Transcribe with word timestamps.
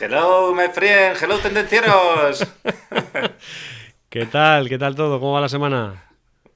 Hello, 0.00 0.54
my 0.54 0.68
friend. 0.72 1.16
Hello, 1.20 1.38
tendencieros. 1.38 2.46
¿Qué 4.08 4.26
tal? 4.26 4.68
¿Qué 4.68 4.78
tal 4.78 4.94
todo? 4.94 5.20
¿Cómo 5.20 5.32
va 5.32 5.40
la 5.42 5.48
semana? 5.48 6.04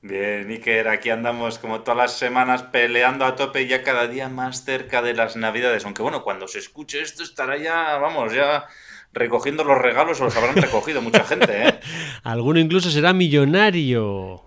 Bien, 0.03 0.49
Iker, 0.51 0.89
aquí 0.89 1.11
andamos 1.11 1.59
como 1.59 1.81
todas 1.81 1.97
las 1.99 2.13
semanas 2.19 2.63
peleando 2.65 3.25
a 3.25 3.35
tope 3.37 3.67
ya 3.67 3.83
cada 3.83 4.07
día 4.09 4.29
más 4.29 4.65
cerca 4.65 5.03
de 5.03 5.15
las 5.15 5.37
navidades. 5.37 5.85
Aunque 5.85 6.03
bueno, 6.03 6.23
cuando 6.23 6.49
se 6.49 6.59
escuche 6.61 7.03
esto 7.03 7.23
estará 7.23 7.57
ya, 7.57 7.99
vamos, 7.99 8.33
ya 8.33 8.67
recogiendo 9.13 9.65
los 9.65 9.79
regalos 9.79 10.21
o 10.21 10.25
los 10.25 10.37
habrán 10.37 10.57
recogido 10.57 11.03
mucha 11.03 11.25
gente, 11.25 11.69
¿eh? 11.69 11.81
Alguno 12.23 12.59
incluso 12.61 12.91
será 12.91 13.13
millonario. 13.13 14.43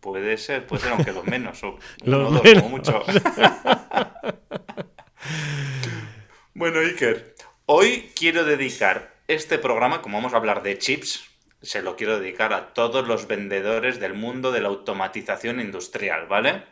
Puede 0.00 0.36
ser, 0.36 0.66
puede 0.66 0.82
ser, 0.82 0.92
aunque 0.92 1.12
los 1.12 1.24
menos, 1.24 1.62
o 1.64 1.78
Los 2.04 2.28
uno 2.30 2.40
dos, 2.40 2.54
como 2.54 2.68
mucho. 2.68 3.02
bueno, 6.54 6.80
Iker, 6.80 7.33
quiero 8.24 8.46
dedicar 8.46 9.12
este 9.28 9.58
programa, 9.58 10.00
como 10.00 10.16
vamos 10.16 10.32
a 10.32 10.38
hablar 10.38 10.62
de 10.62 10.78
chips, 10.78 11.28
se 11.60 11.82
lo 11.82 11.94
quiero 11.94 12.18
dedicar 12.18 12.54
a 12.54 12.72
todos 12.72 13.06
los 13.06 13.26
vendedores 13.26 14.00
del 14.00 14.14
mundo 14.14 14.50
de 14.50 14.62
la 14.62 14.68
automatización 14.68 15.60
industrial, 15.60 16.26
¿vale? 16.26 16.64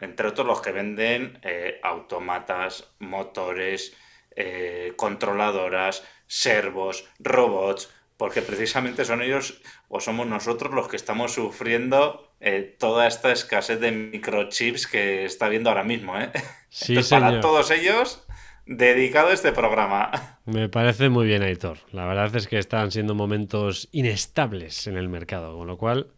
Entre 0.00 0.28
otros 0.28 0.46
los 0.46 0.60
que 0.60 0.70
venden 0.70 1.40
eh, 1.42 1.80
automatas, 1.82 2.92
motores, 3.00 3.96
eh, 4.36 4.92
controladoras, 4.94 6.04
servos, 6.28 7.08
robots, 7.18 7.92
porque 8.16 8.40
precisamente 8.40 9.04
son 9.04 9.20
ellos 9.20 9.60
o 9.88 9.98
somos 9.98 10.28
nosotros 10.28 10.72
los 10.72 10.86
que 10.86 10.94
estamos 10.94 11.32
sufriendo 11.34 12.32
eh, 12.38 12.76
toda 12.78 13.08
esta 13.08 13.32
escasez 13.32 13.80
de 13.80 13.90
microchips 13.90 14.86
que 14.86 15.24
está 15.24 15.48
viendo 15.48 15.70
ahora 15.70 15.82
mismo, 15.82 16.16
¿eh? 16.20 16.30
Sí, 16.68 16.92
Entonces, 16.92 17.08
señor. 17.08 17.22
para 17.30 17.40
todos 17.40 17.70
ellos, 17.72 18.23
dedicado 18.66 19.30
este 19.30 19.52
programa. 19.52 20.10
Me 20.44 20.68
parece 20.68 21.08
muy 21.08 21.26
bien, 21.26 21.42
Aitor. 21.42 21.78
La 21.92 22.06
verdad 22.06 22.34
es 22.36 22.48
que 22.48 22.58
están 22.58 22.90
siendo 22.90 23.14
momentos 23.14 23.88
inestables 23.92 24.86
en 24.86 24.96
el 24.96 25.08
mercado, 25.08 25.56
con 25.56 25.66
lo 25.66 25.76
cual 25.76 26.08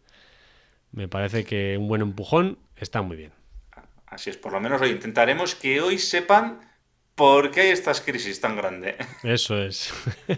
me 0.91 1.07
parece 1.07 1.43
que 1.43 1.77
un 1.77 1.87
buen 1.87 2.01
empujón 2.01 2.57
está 2.75 3.01
muy 3.01 3.17
bien. 3.17 3.31
Así 4.05 4.29
es, 4.29 4.37
por 4.37 4.53
lo 4.53 4.59
menos 4.59 4.81
hoy 4.81 4.91
intentaremos 4.91 5.55
que 5.55 5.81
hoy 5.81 5.97
sepan 5.97 6.61
por 7.15 7.51
qué 7.51 7.61
hay 7.61 7.69
estas 7.69 7.99
crisis 8.01 8.39
tan 8.39 8.55
grandes. 8.55 8.95
Eso 9.23 9.61
es. 9.61 9.93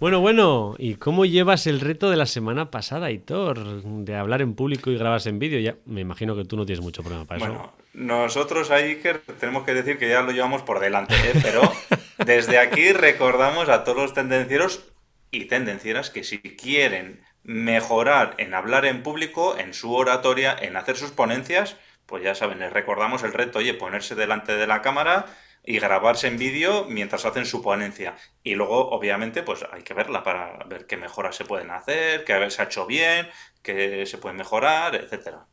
bueno, 0.00 0.20
bueno, 0.20 0.74
¿y 0.78 0.94
cómo 0.94 1.24
llevas 1.24 1.66
el 1.66 1.80
reto 1.80 2.10
de 2.10 2.16
la 2.16 2.26
semana 2.26 2.70
pasada, 2.70 3.06
Aitor? 3.06 3.82
De 3.82 4.14
hablar 4.14 4.42
en 4.42 4.54
público 4.54 4.90
y 4.90 4.98
grabarse 4.98 5.28
en 5.28 5.38
vídeo. 5.38 5.60
Ya 5.60 5.76
me 5.86 6.00
imagino 6.00 6.36
que 6.36 6.44
tú 6.44 6.56
no 6.56 6.66
tienes 6.66 6.82
mucho 6.82 7.02
problema 7.02 7.24
para 7.24 7.38
eso. 7.38 7.48
Bueno, 7.48 7.72
nosotros 7.94 8.70
ahí 8.70 8.90
Iker, 8.90 9.20
tenemos 9.40 9.64
que 9.64 9.74
decir 9.74 9.98
que 9.98 10.08
ya 10.08 10.22
lo 10.22 10.32
llevamos 10.32 10.62
por 10.62 10.80
delante, 10.80 11.14
¿eh? 11.14 11.32
pero 11.42 11.62
desde 12.24 12.58
aquí 12.58 12.92
recordamos 12.92 13.68
a 13.68 13.84
todos 13.84 13.98
los 13.98 14.14
tendencieros 14.14 14.84
y 15.30 15.46
tendencieras 15.46 16.10
que 16.10 16.24
si 16.24 16.38
quieren 16.38 17.24
mejorar 17.42 18.34
en 18.38 18.54
hablar 18.54 18.84
en 18.84 19.02
público, 19.02 19.56
en 19.56 19.72
su 19.72 19.94
oratoria, 19.94 20.56
en 20.60 20.76
hacer 20.76 20.96
sus 20.96 21.12
ponencias, 21.12 21.76
pues 22.06 22.22
ya 22.22 22.34
saben, 22.34 22.58
les 22.58 22.72
recordamos 22.72 23.22
el 23.22 23.32
reto, 23.32 23.60
oye, 23.60 23.74
ponerse 23.74 24.14
delante 24.14 24.56
de 24.56 24.66
la 24.66 24.82
cámara 24.82 25.26
y 25.66 25.78
grabarse 25.78 26.28
en 26.28 26.38
vídeo 26.38 26.86
mientras 26.88 27.24
hacen 27.26 27.44
su 27.46 27.60
ponencia. 27.62 28.16
Y 28.42 28.54
luego, 28.54 28.90
obviamente, 28.90 29.42
pues 29.42 29.64
hay 29.72 29.82
que 29.82 29.94
verla 29.94 30.22
para 30.22 30.64
ver 30.66 30.86
qué 30.86 30.96
mejoras 30.96 31.36
se 31.36 31.44
pueden 31.44 31.70
hacer, 31.70 32.24
qué 32.24 32.50
se 32.50 32.62
ha 32.62 32.66
hecho 32.66 32.86
bien, 32.86 33.28
qué 33.62 34.06
se 34.06 34.18
puede 34.18 34.36
mejorar, 34.36 34.94
etcétera. 34.94 35.46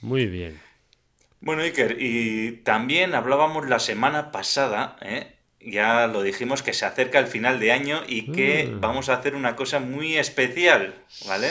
Muy 0.00 0.26
bien. 0.26 0.60
Bueno, 1.40 1.62
Iker, 1.62 1.96
y 2.00 2.62
también 2.64 3.14
hablábamos 3.14 3.68
la 3.68 3.78
semana 3.78 4.32
pasada, 4.32 4.96
¿eh? 5.02 5.36
ya 5.60 6.06
lo 6.06 6.22
dijimos 6.22 6.62
que 6.62 6.72
se 6.72 6.86
acerca 6.86 7.18
el 7.18 7.26
final 7.26 7.58
de 7.60 7.72
año 7.72 8.02
y 8.06 8.32
que 8.32 8.66
Mm. 8.72 8.80
vamos 8.80 9.08
a 9.08 9.14
hacer 9.14 9.34
una 9.34 9.56
cosa 9.56 9.80
muy 9.80 10.16
especial, 10.16 10.94
¿vale? 11.26 11.50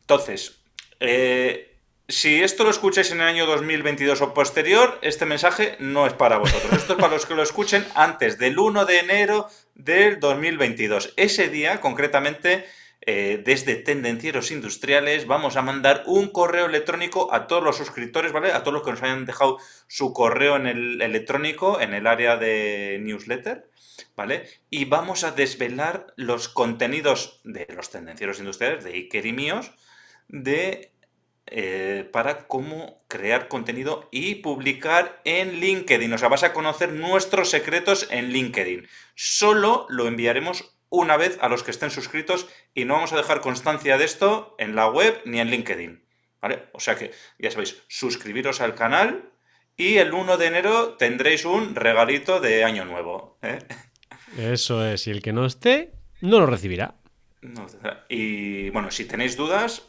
Entonces, 0.00 0.60
eh, 1.00 1.73
si 2.08 2.42
esto 2.42 2.64
lo 2.64 2.70
escucháis 2.70 3.10
en 3.12 3.20
el 3.20 3.26
año 3.26 3.46
2022 3.46 4.20
o 4.20 4.34
posterior, 4.34 4.98
este 5.00 5.24
mensaje 5.24 5.76
no 5.78 6.06
es 6.06 6.12
para 6.12 6.36
vosotros. 6.36 6.72
Esto 6.74 6.92
es 6.94 6.98
para 6.98 7.14
los 7.14 7.24
que 7.24 7.34
lo 7.34 7.42
escuchen 7.42 7.86
antes 7.94 8.38
del 8.38 8.58
1 8.58 8.84
de 8.84 8.98
enero 8.98 9.48
del 9.74 10.20
2022. 10.20 11.14
Ese 11.16 11.48
día, 11.48 11.80
concretamente, 11.80 12.66
eh, 13.06 13.42
desde 13.44 13.76
Tendencieros 13.76 14.50
Industriales, 14.50 15.26
vamos 15.26 15.56
a 15.56 15.62
mandar 15.62 16.02
un 16.06 16.28
correo 16.28 16.66
electrónico 16.66 17.32
a 17.32 17.46
todos 17.46 17.62
los 17.62 17.76
suscriptores, 17.76 18.32
¿vale? 18.32 18.52
A 18.52 18.60
todos 18.60 18.74
los 18.74 18.82
que 18.82 18.90
nos 18.90 19.02
hayan 19.02 19.24
dejado 19.24 19.58
su 19.88 20.12
correo 20.12 20.56
en 20.56 20.66
el 20.66 21.00
electrónico, 21.00 21.80
en 21.80 21.94
el 21.94 22.06
área 22.06 22.36
de 22.36 22.98
newsletter, 23.00 23.70
¿vale? 24.14 24.48
Y 24.68 24.84
vamos 24.84 25.24
a 25.24 25.32
desvelar 25.32 26.12
los 26.16 26.50
contenidos 26.50 27.40
de 27.44 27.66
los 27.74 27.90
Tendencieros 27.90 28.38
Industriales, 28.40 28.84
de 28.84 28.92
Iker 28.92 29.24
y 29.24 29.32
míos, 29.32 29.72
de 30.28 30.93
eh, 31.46 32.08
para 32.10 32.46
cómo 32.46 33.04
crear 33.08 33.48
contenido 33.48 34.08
y 34.10 34.36
publicar 34.36 35.20
en 35.24 35.60
LinkedIn. 35.60 36.12
O 36.12 36.18
sea, 36.18 36.28
vas 36.28 36.42
a 36.42 36.52
conocer 36.52 36.92
nuestros 36.92 37.50
secretos 37.50 38.08
en 38.10 38.30
LinkedIn. 38.30 38.88
Solo 39.14 39.86
lo 39.90 40.06
enviaremos 40.06 40.74
una 40.88 41.16
vez 41.16 41.38
a 41.40 41.48
los 41.48 41.62
que 41.62 41.70
estén 41.70 41.90
suscritos 41.90 42.48
y 42.74 42.84
no 42.84 42.94
vamos 42.94 43.12
a 43.12 43.16
dejar 43.16 43.40
constancia 43.40 43.98
de 43.98 44.04
esto 44.04 44.54
en 44.58 44.74
la 44.74 44.88
web 44.88 45.20
ni 45.24 45.40
en 45.40 45.50
LinkedIn. 45.50 46.04
¿Vale? 46.40 46.64
O 46.72 46.80
sea 46.80 46.96
que, 46.96 47.10
ya 47.38 47.50
sabéis, 47.50 47.82
suscribiros 47.88 48.60
al 48.60 48.74
canal 48.74 49.30
y 49.76 49.96
el 49.96 50.12
1 50.12 50.36
de 50.36 50.46
enero 50.46 50.94
tendréis 50.94 51.44
un 51.44 51.74
regalito 51.74 52.40
de 52.40 52.64
año 52.64 52.84
nuevo. 52.84 53.38
¿eh? 53.42 53.58
Eso 54.38 54.86
es. 54.86 55.06
Y 55.06 55.10
el 55.10 55.22
que 55.22 55.32
no 55.32 55.46
esté, 55.46 55.92
no 56.20 56.40
lo 56.40 56.46
recibirá. 56.46 56.94
No, 57.42 57.66
y 58.08 58.70
bueno, 58.70 58.90
si 58.90 59.04
tenéis 59.04 59.36
dudas, 59.36 59.82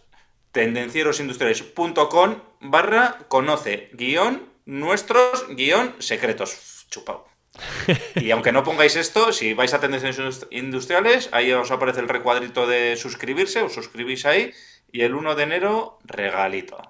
tendencierosindustriales.com 0.56 2.36
barra 2.62 3.20
conoce 3.28 3.90
guion 3.92 4.48
nuestros 4.66 5.46
guion 5.50 5.94
secretos. 6.00 6.88
Chupao. 6.90 7.28
Y 8.16 8.32
aunque 8.32 8.54
no 8.54 8.64
pongáis 8.64 8.96
esto, 8.96 9.34
si 9.34 9.54
vais 9.54 9.74
a 9.74 9.82
Tendencieros 9.82 10.48
Industriales, 10.52 11.30
ahí 11.34 11.52
os 11.52 11.72
aparece 11.72 12.00
el 12.00 12.08
recuadrito 12.08 12.66
de 12.68 12.96
suscribirse, 12.96 13.62
os 13.62 13.74
suscribís 13.74 14.26
ahí, 14.26 14.52
y 14.92 15.02
el 15.02 15.14
1 15.14 15.36
de 15.36 15.44
enero, 15.44 16.00
regalito. 16.06 16.82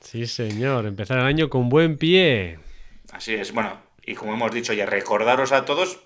Sí, 0.00 0.26
señor. 0.26 0.86
Empezar 0.86 1.18
el 1.18 1.26
año 1.26 1.48
con 1.48 1.68
buen 1.68 1.96
pie. 1.96 2.58
Así 3.12 3.34
es, 3.34 3.52
bueno, 3.52 3.80
y 4.04 4.14
como 4.14 4.34
hemos 4.34 4.52
dicho 4.52 4.72
ya, 4.72 4.86
recordaros 4.86 5.52
a 5.52 5.64
todos, 5.64 6.00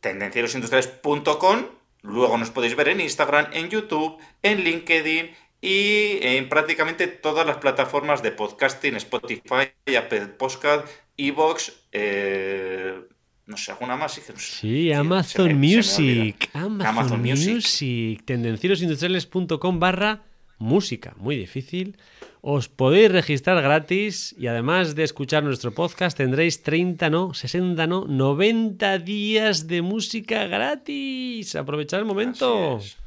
tendencierosindustriales.com, 0.00 1.66
luego 2.02 2.36
nos 2.36 2.50
podéis 2.50 2.76
ver 2.76 2.88
en 2.88 3.00
Instagram, 3.00 3.46
en 3.52 3.70
YouTube, 3.70 4.18
en 4.42 4.60
LinkedIn 4.64 5.34
y 5.62 6.18
en 6.20 6.48
prácticamente 6.50 7.06
todas 7.06 7.46
las 7.46 7.56
plataformas 7.58 8.22
de 8.22 8.32
podcasting, 8.32 8.96
Spotify, 8.96 9.70
Apple 9.96 10.26
Podcast, 10.36 10.86
Evox, 11.16 11.72
eh, 11.92 13.00
no 13.46 13.56
sé, 13.56 13.70
alguna 13.72 13.96
más. 13.96 14.20
Sí, 14.36 14.92
Amazon 14.92 15.46
me- 15.46 15.50
se 15.50 15.54
me 15.54 15.76
Music. 15.76 16.50
Amazon, 16.52 16.86
Amazon 16.86 17.20
Music. 17.22 17.54
Music. 17.54 18.24
Tendencierosindustriales.com 18.24 19.78
barra 19.78 20.22
música. 20.58 21.14
Muy 21.18 21.36
difícil. 21.36 21.96
Os 22.44 22.68
podéis 22.68 23.12
registrar 23.12 23.62
gratis 23.62 24.34
y 24.36 24.48
además 24.48 24.96
de 24.96 25.04
escuchar 25.04 25.44
nuestro 25.44 25.72
podcast 25.72 26.16
tendréis 26.16 26.62
30, 26.64 27.08
no, 27.08 27.34
60, 27.34 27.86
no, 27.86 28.04
90 28.08 28.98
días 28.98 29.68
de 29.68 29.80
música 29.82 30.46
gratis. 30.48 31.54
Aprovechad 31.54 32.00
el 32.00 32.06
momento. 32.06 32.78
Así 32.78 32.86
es. 32.88 33.01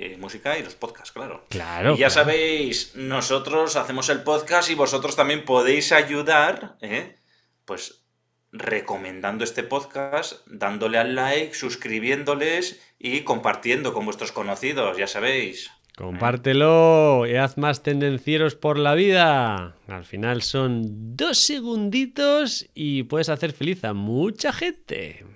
Eh, 0.00 0.16
música 0.16 0.56
y 0.56 0.62
los 0.62 0.76
podcasts, 0.76 1.10
claro. 1.10 1.44
Claro. 1.48 1.94
y 1.94 1.98
ya 1.98 2.06
claro. 2.06 2.10
sabéis, 2.22 2.92
nosotros 2.94 3.74
hacemos 3.74 4.08
el 4.10 4.22
podcast 4.22 4.70
y 4.70 4.76
vosotros 4.76 5.16
también 5.16 5.44
podéis 5.44 5.90
ayudar, 5.90 6.76
¿eh? 6.80 7.16
pues 7.64 8.04
recomendando 8.52 9.42
este 9.42 9.64
podcast, 9.64 10.46
dándole 10.46 10.98
al 10.98 11.16
like, 11.16 11.52
suscribiéndoles 11.52 12.80
y 12.98 13.22
compartiendo 13.22 13.92
con 13.92 14.04
vuestros 14.04 14.30
conocidos, 14.30 14.96
ya 14.96 15.08
sabéis. 15.08 15.70
Compártelo 15.96 17.26
y 17.26 17.34
haz 17.34 17.58
más 17.58 17.82
tendencieros 17.82 18.54
por 18.54 18.78
la 18.78 18.94
vida. 18.94 19.74
Al 19.88 20.04
final 20.04 20.42
son 20.42 21.16
dos 21.16 21.38
segunditos 21.38 22.68
y 22.72 23.02
puedes 23.02 23.28
hacer 23.28 23.52
feliz 23.52 23.82
a 23.82 23.94
mucha 23.94 24.52
gente. 24.52 25.26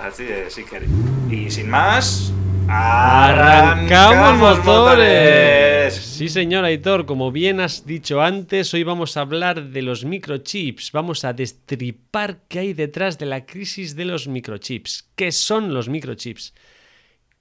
Así 0.00 0.24
es, 0.24 0.58
Iker. 0.58 0.82
Y 1.30 1.52
sin 1.52 1.70
más, 1.70 2.32
¡Arrancamos 2.68 4.38
motores! 4.64 5.94
Sí, 5.94 6.28
señor 6.28 6.64
Aitor, 6.64 7.04
como 7.04 7.30
bien 7.30 7.60
has 7.60 7.84
dicho 7.84 8.22
antes, 8.22 8.72
hoy 8.72 8.84
vamos 8.84 9.16
a 9.16 9.20
hablar 9.20 9.70
de 9.70 9.82
los 9.82 10.04
microchips. 10.04 10.92
Vamos 10.92 11.24
a 11.24 11.32
destripar 11.32 12.40
qué 12.48 12.60
hay 12.60 12.72
detrás 12.72 13.18
de 13.18 13.26
la 13.26 13.44
crisis 13.44 13.96
de 13.96 14.06
los 14.06 14.28
microchips. 14.28 15.10
¿Qué 15.14 15.30
son 15.32 15.74
los 15.74 15.88
microchips? 15.88 16.54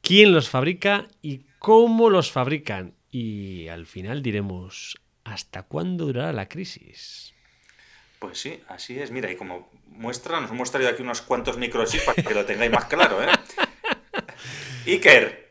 ¿Quién 0.02 0.34
los 0.34 0.50
fabrica 0.50 1.08
y 1.22 1.46
cómo 1.60 2.10
los 2.10 2.32
fabrican? 2.32 2.96
Y 3.10 3.70
al 3.70 3.86
final 3.86 4.22
diremos, 4.22 4.98
¿hasta 5.24 5.64
cuándo 5.64 6.08
durará 6.08 6.34
la 6.34 6.50
crisis? 6.50 7.34
Pues 8.20 8.40
sí, 8.40 8.60
así 8.68 9.00
es. 9.00 9.12
Mira, 9.12 9.32
y 9.32 9.38
como 9.38 9.70
muestra, 9.88 10.42
nos 10.42 10.52
hemos 10.52 10.72
traído 10.72 10.90
aquí 10.90 11.02
unos 11.02 11.22
cuantos 11.22 11.58
microchips 11.58 12.04
para 12.04 12.24
que 12.24 12.34
lo 12.34 12.46
tengáis 12.46 12.72
más 12.72 12.86
claro, 12.86 13.24
¿eh? 13.24 13.28
Iker, 14.86 15.50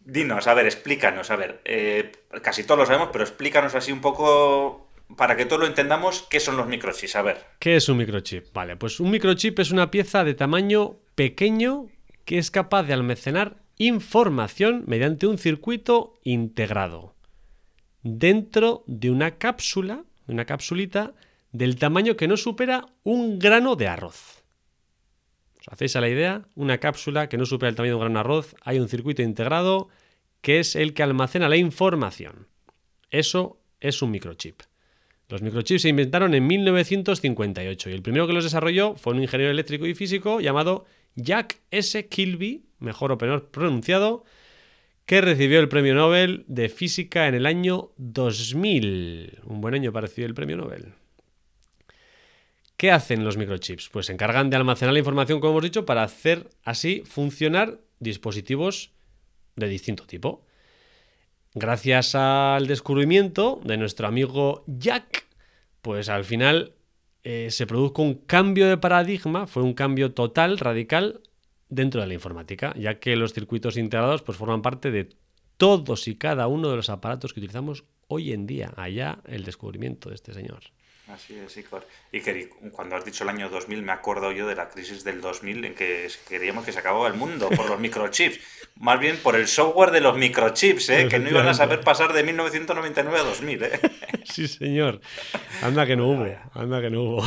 dinos, 0.00 0.46
a 0.46 0.54
ver, 0.54 0.66
explícanos, 0.66 1.30
a 1.30 1.36
ver, 1.36 1.60
eh, 1.64 2.12
casi 2.42 2.64
todos 2.64 2.80
lo 2.80 2.86
sabemos, 2.86 3.10
pero 3.12 3.24
explícanos 3.24 3.74
así 3.74 3.92
un 3.92 4.00
poco 4.00 4.88
para 5.16 5.36
que 5.36 5.46
todos 5.46 5.60
lo 5.60 5.66
entendamos, 5.66 6.26
¿qué 6.30 6.40
son 6.40 6.56
los 6.56 6.66
microchips? 6.66 7.16
A 7.16 7.22
ver. 7.22 7.38
¿Qué 7.58 7.76
es 7.76 7.88
un 7.88 7.96
microchip? 7.96 8.52
Vale, 8.52 8.76
pues 8.76 9.00
un 9.00 9.10
microchip 9.10 9.58
es 9.58 9.70
una 9.70 9.90
pieza 9.90 10.24
de 10.24 10.34
tamaño 10.34 10.96
pequeño 11.14 11.88
que 12.24 12.38
es 12.38 12.50
capaz 12.50 12.82
de 12.82 12.92
almacenar 12.92 13.56
información 13.78 14.84
mediante 14.86 15.26
un 15.26 15.38
circuito 15.38 16.18
integrado 16.24 17.14
dentro 18.02 18.84
de 18.86 19.10
una 19.10 19.38
cápsula, 19.38 20.04
una 20.26 20.44
capsulita 20.44 21.14
del 21.52 21.76
tamaño 21.76 22.16
que 22.16 22.28
no 22.28 22.36
supera 22.36 22.86
un 23.02 23.38
grano 23.38 23.76
de 23.76 23.88
arroz. 23.88 24.37
¿Os 25.68 25.74
hacéis 25.74 25.96
a 25.96 26.00
la 26.00 26.08
idea? 26.08 26.48
Una 26.54 26.78
cápsula 26.78 27.28
que 27.28 27.36
no 27.36 27.44
supera 27.44 27.68
el 27.68 27.76
tamaño 27.76 27.92
de 27.92 27.96
un 27.96 28.00
gran 28.00 28.16
arroz, 28.16 28.56
hay 28.62 28.78
un 28.78 28.88
circuito 28.88 29.20
integrado 29.20 29.88
que 30.40 30.60
es 30.60 30.74
el 30.74 30.94
que 30.94 31.02
almacena 31.02 31.46
la 31.46 31.58
información. 31.58 32.48
Eso 33.10 33.60
es 33.78 34.00
un 34.00 34.10
microchip. 34.10 34.62
Los 35.28 35.42
microchips 35.42 35.82
se 35.82 35.90
inventaron 35.90 36.32
en 36.32 36.46
1958 36.46 37.90
y 37.90 37.92
el 37.92 38.00
primero 38.00 38.26
que 38.26 38.32
los 38.32 38.44
desarrolló 38.44 38.94
fue 38.94 39.12
un 39.12 39.20
ingeniero 39.20 39.52
eléctrico 39.52 39.86
y 39.86 39.94
físico 39.94 40.40
llamado 40.40 40.86
Jack 41.16 41.60
S. 41.70 42.08
Kilby, 42.08 42.64
mejor 42.78 43.12
o 43.12 43.18
peor 43.18 43.50
pronunciado, 43.50 44.24
que 45.04 45.20
recibió 45.20 45.60
el 45.60 45.68
premio 45.68 45.94
Nobel 45.94 46.46
de 46.48 46.70
Física 46.70 47.28
en 47.28 47.34
el 47.34 47.44
año 47.44 47.90
2000. 47.98 49.40
Un 49.44 49.60
buen 49.60 49.74
año 49.74 49.92
para 49.92 50.08
el 50.16 50.34
premio 50.34 50.56
Nobel. 50.56 50.94
¿Qué 52.78 52.92
hacen 52.92 53.24
los 53.24 53.36
microchips? 53.36 53.88
Pues 53.88 54.06
se 54.06 54.12
encargan 54.12 54.50
de 54.50 54.56
almacenar 54.56 54.92
la 54.92 55.00
información, 55.00 55.40
como 55.40 55.54
hemos 55.54 55.64
dicho, 55.64 55.84
para 55.84 56.04
hacer 56.04 56.48
así 56.62 57.02
funcionar 57.04 57.80
dispositivos 57.98 58.92
de 59.56 59.66
distinto 59.66 60.06
tipo. 60.06 60.44
Gracias 61.54 62.14
al 62.14 62.68
descubrimiento 62.68 63.60
de 63.64 63.78
nuestro 63.78 64.06
amigo 64.06 64.62
Jack, 64.68 65.26
pues 65.82 66.08
al 66.08 66.24
final 66.24 66.74
eh, 67.24 67.48
se 67.50 67.66
produjo 67.66 68.00
un 68.00 68.14
cambio 68.14 68.68
de 68.68 68.76
paradigma, 68.76 69.48
fue 69.48 69.64
un 69.64 69.74
cambio 69.74 70.12
total, 70.14 70.56
radical, 70.56 71.20
dentro 71.68 72.00
de 72.00 72.06
la 72.06 72.14
informática, 72.14 72.72
ya 72.78 73.00
que 73.00 73.16
los 73.16 73.32
circuitos 73.32 73.76
integrados 73.76 74.22
pues, 74.22 74.38
forman 74.38 74.62
parte 74.62 74.92
de 74.92 75.08
todos 75.56 76.06
y 76.06 76.14
cada 76.14 76.46
uno 76.46 76.70
de 76.70 76.76
los 76.76 76.90
aparatos 76.90 77.34
que 77.34 77.40
utilizamos 77.40 77.82
hoy 78.06 78.32
en 78.32 78.46
día. 78.46 78.72
Allá 78.76 79.18
el 79.26 79.42
descubrimiento 79.42 80.10
de 80.10 80.14
este 80.14 80.32
señor. 80.32 80.60
Así 81.12 81.34
es, 81.34 81.56
Icor. 81.56 81.86
Y 82.12 82.20
que 82.20 82.50
cuando 82.70 82.96
has 82.96 83.04
dicho 83.04 83.24
el 83.24 83.30
año 83.30 83.48
2000, 83.48 83.82
me 83.82 83.92
acuerdo 83.92 84.30
yo 84.30 84.46
de 84.46 84.54
la 84.54 84.68
crisis 84.68 85.04
del 85.04 85.22
2000 85.22 85.64
en 85.64 85.74
que 85.74 86.06
creíamos 86.26 86.66
que 86.66 86.72
se 86.72 86.80
acababa 86.80 87.08
el 87.08 87.14
mundo 87.14 87.48
por 87.48 87.68
los 87.68 87.80
microchips. 87.80 88.38
Más 88.76 89.00
bien 89.00 89.16
por 89.22 89.34
el 89.34 89.48
software 89.48 89.90
de 89.90 90.02
los 90.02 90.16
microchips, 90.18 90.90
¿eh? 90.90 91.08
que 91.08 91.18
no 91.18 91.30
iban 91.30 91.48
a 91.48 91.54
saber 91.54 91.80
pasar 91.80 92.12
de 92.12 92.22
1999 92.24 93.18
a 93.18 93.22
2000. 93.22 93.62
¿eh? 93.62 93.80
Sí, 94.24 94.46
señor. 94.46 95.00
Anda 95.62 95.86
que 95.86 95.96
no 95.96 96.08
hubo, 96.08 96.26
anda 96.52 96.82
que 96.82 96.90
no 96.90 97.02
hubo. 97.02 97.22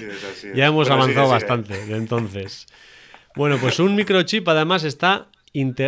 ya 0.54 0.66
hemos 0.66 0.88
avanzado 0.88 1.28
bastante 1.28 1.74
entonces. 1.88 2.66
Bueno, 3.34 3.58
pues 3.60 3.80
un 3.80 3.96
microchip 3.96 4.48
además 4.48 4.84
está, 4.84 5.28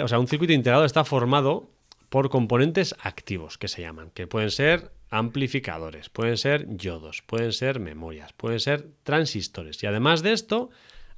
o 0.03 0.09
sea, 0.09 0.19
un 0.19 0.27
circuito 0.27 0.53
integrado 0.53 0.85
está 0.85 1.05
formado 1.05 1.71
por 2.09 2.31
componentes 2.31 2.95
activos 3.03 3.59
que 3.59 3.69
se 3.69 3.83
llaman, 3.83 4.11
que 4.11 4.27
pueden 4.27 4.51
ser 4.51 4.91
amplificadores, 5.11 6.09
pueden 6.09 6.37
ser 6.37 6.67
yodos, 6.77 7.23
pueden 7.23 7.53
ser 7.53 7.81
memorias, 7.81 8.33
pueden 8.33 8.61
ser 8.61 8.89
transistores. 9.03 9.83
Y 9.83 9.87
además 9.87 10.23
de 10.23 10.33
esto, 10.33 10.71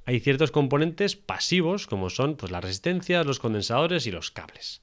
hay 0.05 0.19
ciertos 0.19 0.51
componentes 0.51 1.15
pasivos 1.15 1.87
como 1.87 2.09
son 2.09 2.35
pues, 2.35 2.51
las 2.51 2.63
resistencias, 2.63 3.25
los 3.25 3.39
condensadores 3.39 4.07
y 4.07 4.11
los 4.11 4.31
cables. 4.31 4.81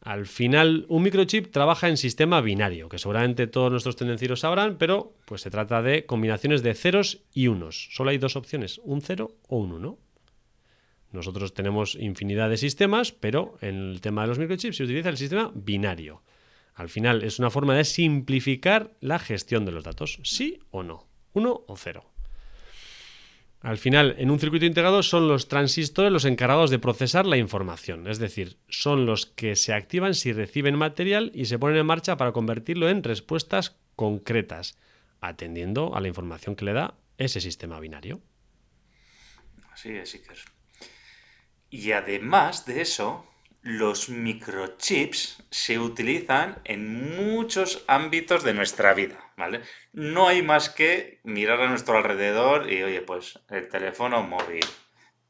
Al 0.00 0.26
final, 0.26 0.84
un 0.88 1.02
microchip 1.02 1.50
trabaja 1.50 1.88
en 1.88 1.96
sistema 1.96 2.42
binario, 2.42 2.90
que 2.90 2.98
seguramente 2.98 3.46
todos 3.46 3.70
nuestros 3.70 3.96
tendencieros 3.96 4.40
sabrán, 4.40 4.76
pero 4.76 5.14
pues 5.24 5.40
se 5.40 5.50
trata 5.50 5.80
de 5.80 6.04
combinaciones 6.04 6.62
de 6.62 6.74
ceros 6.74 7.22
y 7.32 7.48
unos. 7.48 7.88
Solo 7.92 8.10
hay 8.10 8.18
dos 8.18 8.36
opciones, 8.36 8.82
un 8.84 9.00
cero 9.00 9.32
o 9.48 9.56
un 9.56 9.72
uno. 9.72 9.98
Nosotros 11.14 11.54
tenemos 11.54 11.94
infinidad 11.94 12.50
de 12.50 12.56
sistemas, 12.56 13.12
pero 13.12 13.56
en 13.60 13.92
el 13.92 14.00
tema 14.00 14.22
de 14.22 14.28
los 14.28 14.40
microchips 14.40 14.76
se 14.76 14.82
utiliza 14.82 15.10
el 15.10 15.16
sistema 15.16 15.52
binario. 15.54 16.24
Al 16.74 16.88
final 16.88 17.22
es 17.22 17.38
una 17.38 17.50
forma 17.50 17.76
de 17.76 17.84
simplificar 17.84 18.90
la 19.00 19.20
gestión 19.20 19.64
de 19.64 19.70
los 19.70 19.84
datos, 19.84 20.18
sí 20.24 20.58
o 20.72 20.82
no, 20.82 21.06
uno 21.32 21.62
o 21.68 21.76
cero. 21.76 22.10
Al 23.60 23.78
final, 23.78 24.16
en 24.18 24.32
un 24.32 24.40
circuito 24.40 24.66
integrado 24.66 25.04
son 25.04 25.28
los 25.28 25.46
transistores 25.46 26.10
los 26.10 26.24
encargados 26.24 26.70
de 26.70 26.80
procesar 26.80 27.26
la 27.26 27.36
información, 27.36 28.08
es 28.08 28.18
decir, 28.18 28.58
son 28.68 29.06
los 29.06 29.24
que 29.24 29.54
se 29.54 29.72
activan 29.72 30.14
si 30.14 30.32
reciben 30.32 30.76
material 30.76 31.30
y 31.32 31.44
se 31.44 31.60
ponen 31.60 31.78
en 31.78 31.86
marcha 31.86 32.16
para 32.16 32.32
convertirlo 32.32 32.88
en 32.88 33.04
respuestas 33.04 33.76
concretas, 33.94 34.76
atendiendo 35.20 35.94
a 35.94 36.00
la 36.00 36.08
información 36.08 36.56
que 36.56 36.64
le 36.64 36.72
da 36.72 36.96
ese 37.18 37.40
sistema 37.40 37.78
binario. 37.78 38.20
Así 39.70 39.90
es, 39.90 40.12
Iker. 40.14 40.53
Y 41.76 41.90
además 41.90 42.66
de 42.66 42.82
eso, 42.82 43.26
los 43.60 44.08
microchips 44.08 45.42
se 45.50 45.80
utilizan 45.80 46.62
en 46.62 47.16
muchos 47.16 47.84
ámbitos 47.88 48.44
de 48.44 48.54
nuestra 48.54 48.94
vida, 48.94 49.32
¿vale? 49.36 49.60
No 49.92 50.28
hay 50.28 50.40
más 50.42 50.70
que 50.70 51.18
mirar 51.24 51.60
a 51.60 51.66
nuestro 51.66 51.96
alrededor 51.96 52.70
y, 52.70 52.80
oye, 52.84 53.00
pues 53.00 53.40
el 53.50 53.68
teléfono 53.68 54.22
móvil, 54.22 54.64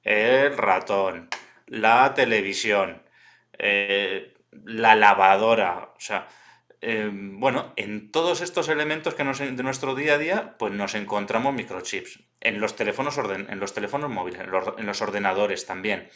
el 0.03 0.55
ratón, 0.55 1.31
la 1.67 2.13
televisión, 2.13 3.03
eh, 3.59 4.35
la 4.67 4.97
lavadora, 4.97 5.95
o 5.97 6.01
sea, 6.01 6.29
eh, 6.87 7.11
bueno, 7.11 7.73
en 7.77 8.13
todos 8.13 8.43
estos 8.43 8.69
elementos 8.69 9.15
que 9.15 9.25
nos, 9.25 9.39
de 9.39 9.63
nuestro 9.63 9.95
día 9.95 10.15
a 10.15 10.19
día, 10.19 10.59
pues 10.59 10.71
nos 10.71 10.95
encontramos 10.95 11.55
microchips. 11.55 12.21
En 12.41 12.61
los 12.61 12.77
teléfonos, 12.77 13.17
en 13.17 13.59
los 13.59 13.73
teléfonos 13.73 14.11
móviles, 14.11 14.43
en 14.43 14.87
los, 14.87 15.01
ordenadores 15.01 15.65
también. 15.65 16.11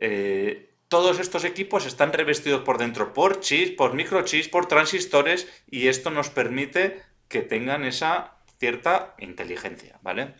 Eh, 0.00 0.70
todos 0.88 1.20
estos 1.20 1.44
equipos 1.44 1.84
están 1.84 2.14
revestidos 2.14 2.62
por 2.62 2.78
dentro 2.78 3.12
por 3.12 3.40
chips, 3.40 3.72
por 3.72 3.92
microchips, 3.92 4.48
por 4.48 4.64
transistores 4.64 5.46
y 5.70 5.88
esto 5.88 6.08
nos 6.08 6.30
permite 6.30 7.02
que 7.28 7.42
tengan 7.42 7.84
esa 7.84 8.38
cierta 8.58 9.14
inteligencia, 9.18 9.98
¿vale? 10.00 10.36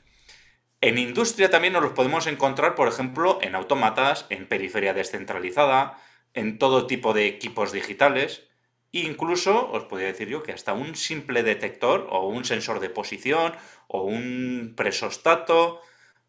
En 0.80 0.96
industria 0.96 1.50
también 1.50 1.74
nos 1.74 1.82
los 1.82 1.92
podemos 1.92 2.26
encontrar, 2.26 2.74
por 2.74 2.88
ejemplo, 2.88 3.38
en 3.42 3.54
automatas, 3.54 4.24
en 4.30 4.48
periferia 4.48 4.94
descentralizada, 4.94 6.00
en 6.32 6.58
todo 6.58 6.86
tipo 6.86 7.12
de 7.12 7.26
equipos 7.26 7.70
digitales. 7.70 8.47
Incluso, 8.92 9.70
os 9.70 9.84
podría 9.84 10.08
decir 10.08 10.28
yo 10.28 10.42
que 10.42 10.52
hasta 10.52 10.72
un 10.72 10.96
simple 10.96 11.42
detector 11.42 12.06
o 12.10 12.26
un 12.28 12.44
sensor 12.44 12.80
de 12.80 12.88
posición 12.88 13.52
o 13.86 14.02
un 14.02 14.72
presostato, 14.76 15.80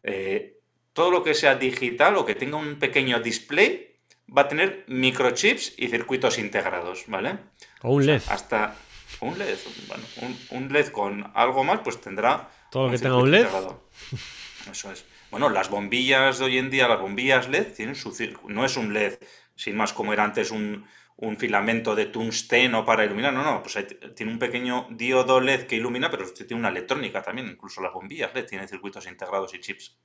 eh, 0.02 0.58
todo 0.92 1.10
lo 1.10 1.22
que 1.22 1.34
sea 1.34 1.54
digital 1.54 2.16
o 2.16 2.26
que 2.26 2.34
tenga 2.34 2.56
un 2.56 2.78
pequeño 2.78 3.20
display 3.20 3.96
va 4.28 4.42
a 4.42 4.48
tener 4.48 4.84
microchips 4.88 5.74
y 5.78 5.88
circuitos 5.88 6.38
integrados, 6.38 7.04
¿vale? 7.06 7.38
O 7.82 7.94
un 7.94 8.06
LED. 8.06 8.22
hasta 8.28 8.76
un 9.20 9.38
LED, 9.38 9.58
bueno, 9.88 10.04
un, 10.50 10.72
LED 10.72 10.88
con 10.88 11.30
algo 11.34 11.64
más, 11.64 11.80
pues 11.80 12.00
tendrá. 12.00 12.50
Todo 12.70 12.86
lo 12.86 12.92
que 12.92 12.98
tenga 12.98 13.16
un 13.16 13.30
LED. 13.30 13.46
Eso 14.70 14.92
es. 14.92 15.04
Bueno, 15.30 15.48
las 15.48 15.70
bombillas 15.70 16.38
de 16.38 16.44
hoy 16.44 16.58
en 16.58 16.70
día, 16.70 16.88
las 16.88 17.00
bombillas 17.00 17.48
LED, 17.48 17.72
tienen 17.74 17.94
su 17.94 18.14
no 18.48 18.64
es 18.64 18.76
un 18.76 18.92
LED, 18.92 19.18
sin 19.56 19.76
más 19.76 19.92
como 19.92 20.12
era 20.12 20.24
antes 20.24 20.50
un, 20.50 20.86
un 21.20 21.36
filamento 21.36 21.94
de 21.94 22.06
tungsteno 22.06 22.84
para 22.84 23.04
iluminar, 23.04 23.32
no, 23.32 23.44
no, 23.44 23.62
pues 23.62 23.78
tiene 24.16 24.32
un 24.32 24.38
pequeño 24.38 24.86
diodo 24.90 25.40
LED 25.40 25.66
que 25.66 25.76
ilumina, 25.76 26.10
pero 26.10 26.30
tiene 26.32 26.60
una 26.60 26.70
electrónica 26.70 27.22
también, 27.22 27.48
incluso 27.48 27.82
las 27.82 27.92
bombillas 27.92 28.34
LED 28.34 28.46
tienen 28.46 28.68
circuitos 28.68 29.06
integrados 29.06 29.52
y 29.54 29.60
chips. 29.60 29.98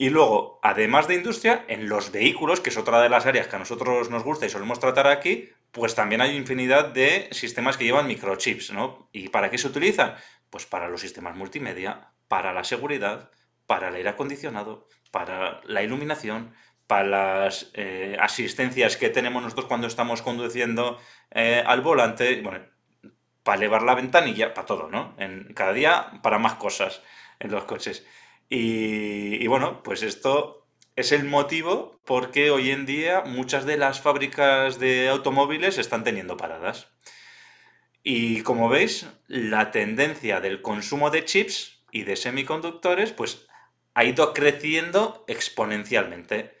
Y 0.00 0.10
luego, 0.10 0.60
además 0.62 1.08
de 1.08 1.16
industria, 1.16 1.64
en 1.66 1.88
los 1.88 2.12
vehículos, 2.12 2.60
que 2.60 2.70
es 2.70 2.76
otra 2.76 3.02
de 3.02 3.08
las 3.08 3.26
áreas 3.26 3.48
que 3.48 3.56
a 3.56 3.58
nosotros 3.58 4.08
nos 4.10 4.22
gusta 4.22 4.46
y 4.46 4.48
solemos 4.48 4.78
tratar 4.78 5.08
aquí, 5.08 5.50
pues 5.72 5.96
también 5.96 6.20
hay 6.20 6.36
infinidad 6.36 6.86
de 6.86 7.28
sistemas 7.32 7.76
que 7.76 7.84
llevan 7.84 8.06
microchips, 8.06 8.72
¿no? 8.72 9.08
¿Y 9.12 9.28
para 9.28 9.50
qué 9.50 9.58
se 9.58 9.66
utilizan? 9.66 10.14
Pues 10.50 10.66
para 10.66 10.88
los 10.88 11.00
sistemas 11.00 11.36
multimedia, 11.36 12.12
para 12.28 12.52
la 12.52 12.62
seguridad, 12.62 13.32
para 13.66 13.88
el 13.88 13.96
aire 13.96 14.10
acondicionado, 14.10 14.86
para 15.10 15.60
la 15.64 15.82
iluminación, 15.82 16.54
para 16.88 17.04
las 17.38 17.70
eh, 17.74 18.16
asistencias 18.18 18.96
que 18.96 19.10
tenemos 19.10 19.42
nosotros 19.42 19.66
cuando 19.66 19.86
estamos 19.86 20.22
conduciendo 20.22 20.98
eh, 21.30 21.62
al 21.64 21.82
volante, 21.82 22.40
bueno, 22.40 22.64
para 23.44 23.58
elevar 23.58 23.82
la 23.82 23.94
ventanilla, 23.94 24.54
para 24.54 24.66
todo, 24.66 24.88
¿no? 24.88 25.14
En, 25.18 25.52
cada 25.54 25.74
día 25.74 26.20
para 26.22 26.38
más 26.38 26.54
cosas 26.54 27.02
en 27.38 27.52
los 27.52 27.64
coches. 27.64 28.06
Y, 28.48 29.36
y 29.36 29.46
bueno, 29.48 29.82
pues 29.82 30.02
esto 30.02 30.66
es 30.96 31.12
el 31.12 31.24
motivo 31.24 32.00
por 32.06 32.30
qué 32.30 32.50
hoy 32.50 32.70
en 32.70 32.86
día 32.86 33.20
muchas 33.20 33.66
de 33.66 33.76
las 33.76 34.00
fábricas 34.00 34.78
de 34.78 35.10
automóviles 35.10 35.76
están 35.76 36.04
teniendo 36.04 36.38
paradas. 36.38 36.88
Y 38.02 38.40
como 38.42 38.70
veis, 38.70 39.06
la 39.26 39.70
tendencia 39.70 40.40
del 40.40 40.62
consumo 40.62 41.10
de 41.10 41.26
chips 41.26 41.84
y 41.92 42.04
de 42.04 42.16
semiconductores, 42.16 43.12
pues 43.12 43.46
ha 43.92 44.04
ido 44.04 44.32
creciendo 44.32 45.26
exponencialmente 45.28 46.57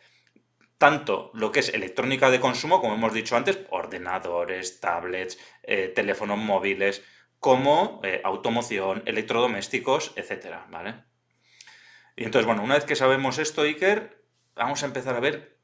tanto 0.78 1.30
lo 1.34 1.50
que 1.52 1.60
es 1.60 1.74
electrónica 1.74 2.30
de 2.30 2.40
consumo, 2.40 2.80
como 2.80 2.94
hemos 2.94 3.12
dicho 3.12 3.36
antes, 3.36 3.58
ordenadores, 3.70 4.80
tablets, 4.80 5.38
eh, 5.64 5.92
teléfonos 5.94 6.38
móviles, 6.38 7.02
como 7.40 8.00
eh, 8.04 8.20
automoción, 8.24 9.02
electrodomésticos, 9.04 10.12
etcétera, 10.16 10.66
¿vale? 10.70 10.94
Y 12.16 12.24
entonces, 12.24 12.46
bueno, 12.46 12.62
una 12.62 12.74
vez 12.74 12.84
que 12.84 12.96
sabemos 12.96 13.38
esto, 13.38 13.62
Iker, 13.62 14.24
vamos 14.54 14.82
a 14.82 14.86
empezar 14.86 15.14
a 15.16 15.20
ver 15.20 15.58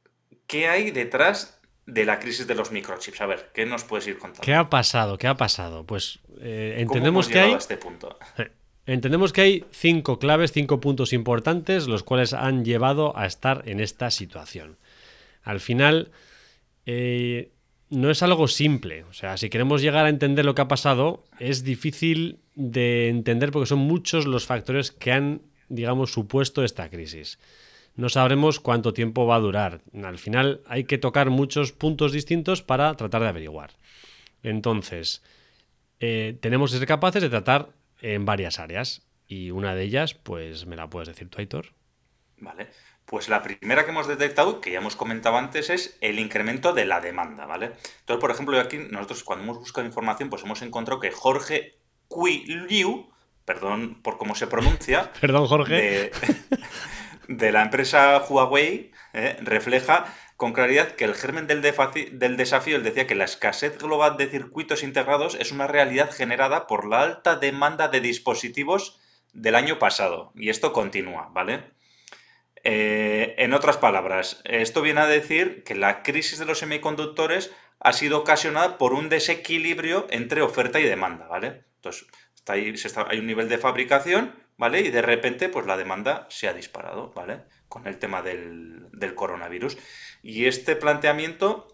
qué 0.47 0.69
hay 0.69 0.91
detrás 0.91 1.61
de 1.87 2.05
la 2.05 2.19
crisis 2.19 2.47
de 2.47 2.55
los 2.55 2.71
microchips. 2.71 3.21
A 3.21 3.27
ver, 3.27 3.51
¿qué 3.53 3.67
nos 3.67 3.85
puedes 3.85 4.07
ir 4.07 4.19
contando? 4.19 4.43
¿Qué 4.43 4.55
ha 4.55 4.71
pasado? 4.71 5.19
¿Qué 5.19 5.27
ha 5.27 5.35
pasado? 5.37 5.85
Pues 5.85 6.21
eh, 6.41 6.77
entendemos 6.79 7.29
que 7.29 7.39
hay... 7.39 7.55
A 7.55 7.59
este 7.59 7.77
punto? 7.77 8.19
Entendemos 8.87 9.33
que 9.33 9.41
hay 9.41 9.65
cinco 9.71 10.19
claves, 10.19 10.53
cinco 10.53 10.79
puntos 10.79 11.15
importantes, 11.15 11.87
los 11.87 12.03
cuales 12.03 12.35
han 12.35 12.67
llevado 12.67 13.17
a 13.17 13.25
estar 13.25 13.63
en 13.67 13.81
esta 13.81 14.11
situación 14.11 14.77
al 15.45 15.61
final 15.61 16.11
eh, 16.87 17.53
no 17.91 18.11
es 18.11 18.23
algo 18.23 18.49
simple. 18.49 19.05
O 19.05 19.13
sea, 19.13 19.37
si 19.37 19.51
queremos 19.51 19.83
llegar 19.83 20.07
a 20.07 20.09
entender 20.09 20.45
lo 20.45 20.55
que 20.55 20.63
ha 20.63 20.69
pasado, 20.69 21.25
es 21.39 21.63
difícil 21.63 22.41
de 22.55 23.09
entender 23.09 23.53
porque 23.53 23.67
son 23.67 23.81
muchos 23.81 24.27
los 24.27 24.47
factores 24.47 24.91
que 24.91 25.13
han, 25.13 25.43
digamos, 25.69 26.13
supuesto 26.13 26.65
esta 26.65 26.89
crisis. 26.89 27.39
No 27.95 28.09
sabremos 28.09 28.59
cuánto 28.59 28.93
tiempo 28.93 29.27
va 29.27 29.37
a 29.37 29.41
durar. 29.41 29.83
Al 30.03 30.19
final 30.19 30.63
hay 30.67 30.85
que 30.85 30.99
tocar 30.99 31.31
muchos 31.31 31.73
puntos 31.73 32.11
distintos 32.11 32.63
para 32.63 32.95
tratar 32.95 33.23
de 33.23 33.29
averiguar. 33.29 33.71
Entonces, 34.43 35.23
eh, 36.01 36.37
tenemos 36.41 36.73
que 36.73 36.79
ser 36.79 36.89
capaces 36.89 37.23
de 37.23 37.31
tratar 37.31 37.69
en 38.01 38.25
varias 38.25 38.59
áreas. 38.59 39.03
Y 39.29 39.51
una 39.53 39.75
de 39.75 39.85
ellas, 39.85 40.15
pues 40.15 40.67
me 40.67 40.77
la 40.77 40.91
puedes 40.91 41.09
decir 41.09 41.29
tú, 41.29 41.39
Aitor. 41.39 41.73
Vale. 42.39 42.69
Pues 43.07 43.29
la 43.29 43.43
primera 43.43 43.85
que 43.85 43.91
hemos 43.91 44.07
detectado, 44.07 44.61
que 44.61 44.71
ya 44.71 44.79
hemos 44.79 44.97
comentado 44.97 45.37
antes, 45.37 45.69
es 45.69 45.99
el 46.01 46.19
incremento 46.19 46.73
de 46.73 46.87
la 46.87 47.01
demanda, 47.01 47.45
¿vale? 47.45 47.73
Entonces, 48.01 48.21
por 48.21 48.31
ejemplo, 48.31 48.59
aquí 48.59 48.79
nosotros 48.79 49.25
cuando 49.25 49.45
hemos 49.45 49.59
buscado 49.59 49.87
información, 49.87 50.31
pues 50.31 50.43
hemos 50.43 50.63
encontrado 50.63 51.01
que 51.01 51.11
Jorge 51.11 51.79
Liu, 52.11 53.11
perdón 53.45 54.01
por 54.03 54.17
cómo 54.17 54.35
se 54.35 54.47
pronuncia, 54.47 55.13
perdón 55.21 55.47
Jorge, 55.47 56.11
de, 57.29 57.53
la 57.53 57.63
empresa 57.63 58.25
Huawei, 58.27 58.93
¿eh? 59.13 59.37
refleja 59.43 60.07
con 60.37 60.53
claridad 60.53 60.93
que 60.93 61.05
el 61.05 61.15
germen 61.15 61.47
del, 61.47 61.63
del 61.63 62.37
desafío, 62.37 62.77
él 62.77 62.83
decía 62.83 63.07
que 63.07 63.15
la 63.15 63.25
escasez 63.25 63.79
global 63.79 64.17
de 64.17 64.29
circuitos 64.29 64.83
integrados 64.83 65.37
es 65.37 65.53
una 65.53 65.67
realidad 65.67 66.11
generada 66.11 66.67
por 66.67 66.89
la 66.89 67.03
alta 67.03 67.37
demanda 67.37 67.89
de 67.89 68.01
dispositivos 68.01 68.99
del 69.33 69.55
año 69.55 69.79
pasado. 69.79 70.33
Y 70.35 70.49
esto 70.49 70.73
continúa, 70.73 71.31
¿vale? 71.33 71.74
Eh, 72.67 73.35
en 73.37 73.53
otras 73.53 73.77
palabras, 73.77 74.41
esto 74.45 74.81
viene 74.81 75.01
a 75.01 75.07
decir 75.07 75.65
que 75.65 75.75
la 75.75 76.03
crisis 76.03 76.39
de 76.39 76.47
los 76.47 76.61
semiconductores 76.61 77.53
ha 77.79 77.93
sido 77.93 78.19
ocasionada 78.19 78.79
por 78.79 78.95
un 78.95 79.11
desequilibrio 79.11 80.07
entre 80.09 80.41
oferta 80.41 80.81
y 80.81 80.85
demanda, 80.85 81.27
¿vale? 81.27 81.65
Entonces, 81.77 82.07
está 82.35 82.55
ahí, 82.55 82.75
hay 83.09 83.19
un 83.19 83.27
nivel 83.27 83.51
de 83.51 83.59
fabricación, 83.59 84.35
¿vale? 84.57 84.81
Y 84.81 84.91
de 84.91 85.03
repente, 85.03 85.51
pues 85.51 85.67
la 85.67 85.77
demanda 85.77 86.27
se 86.31 86.49
ha 86.49 86.55
disparado, 86.55 87.13
¿vale? 87.13 87.43
Con 87.69 87.87
el 87.87 87.99
tema 87.99 88.23
del, 88.23 88.87
del 88.93 89.15
coronavirus. 89.15 89.77
Y 90.23 90.47
este 90.47 90.75
planteamiento, 90.75 91.69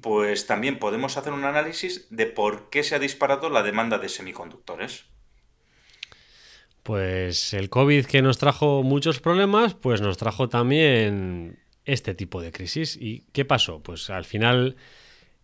pues 0.00 0.46
también 0.46 0.78
podemos 0.78 1.18
hacer 1.18 1.34
un 1.34 1.44
análisis 1.44 2.08
de 2.08 2.24
por 2.24 2.70
qué 2.70 2.82
se 2.84 2.94
ha 2.94 2.98
disparado 2.98 3.50
la 3.50 3.62
demanda 3.62 3.98
de 3.98 4.08
semiconductores. 4.08 5.12
Pues 6.82 7.54
el 7.54 7.70
COVID 7.70 8.06
que 8.06 8.22
nos 8.22 8.38
trajo 8.38 8.82
muchos 8.82 9.20
problemas, 9.20 9.74
pues 9.74 10.00
nos 10.00 10.18
trajo 10.18 10.48
también 10.48 11.58
este 11.84 12.14
tipo 12.14 12.40
de 12.40 12.52
crisis. 12.52 12.96
¿Y 13.00 13.24
qué 13.32 13.44
pasó? 13.44 13.80
Pues 13.80 14.10
al 14.10 14.24
final 14.24 14.76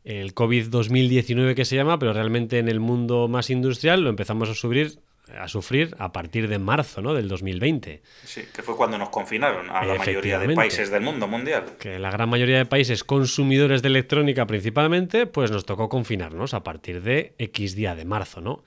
el 0.05 0.35
COVID 0.35 0.69
2019 0.69 1.55
que 1.55 1.65
se 1.65 1.77
llama, 1.77 1.99
pero 1.99 2.13
realmente 2.13 2.59
en 2.59 2.69
el 2.69 2.81
mundo 2.81 3.29
más 3.29 3.51
industrial 3.51 4.03
lo 4.03 4.11
empezamos 4.11 4.49
a 4.49 4.55
sufrir 4.55 5.01
a 5.37 5.49
sufrir 5.49 5.95
a 5.99 6.11
partir 6.13 6.49
de 6.49 6.59
marzo 6.59 7.03
¿no? 7.03 7.15
del 7.15 7.29
2020. 7.29 8.03
Sí, 8.25 8.45
que 8.53 8.63
fue 8.63 8.77
cuando 8.77 8.97
nos 8.97 9.11
confinaron 9.11 9.69
a 9.71 9.85
la 9.85 9.97
mayoría 9.97 10.39
de 10.39 10.55
países 10.55 10.91
del 10.91 11.03
mundo 11.03 11.29
mundial. 11.29 11.77
Que 11.79 11.99
la 11.99 12.11
gran 12.11 12.29
mayoría 12.29 12.59
de 12.59 12.67
países 12.67 13.05
consumidores 13.05 13.83
de 13.83 13.89
electrónica 13.89 14.47
principalmente, 14.47 15.27
pues 15.27 15.51
nos 15.51 15.67
tocó 15.67 15.89
confinarnos 15.89 16.55
a 16.55 16.63
partir 16.63 17.03
de 17.03 17.35
X 17.39 17.75
día 17.75 17.95
de 17.95 18.05
marzo, 18.05 18.41
¿no? 18.41 18.65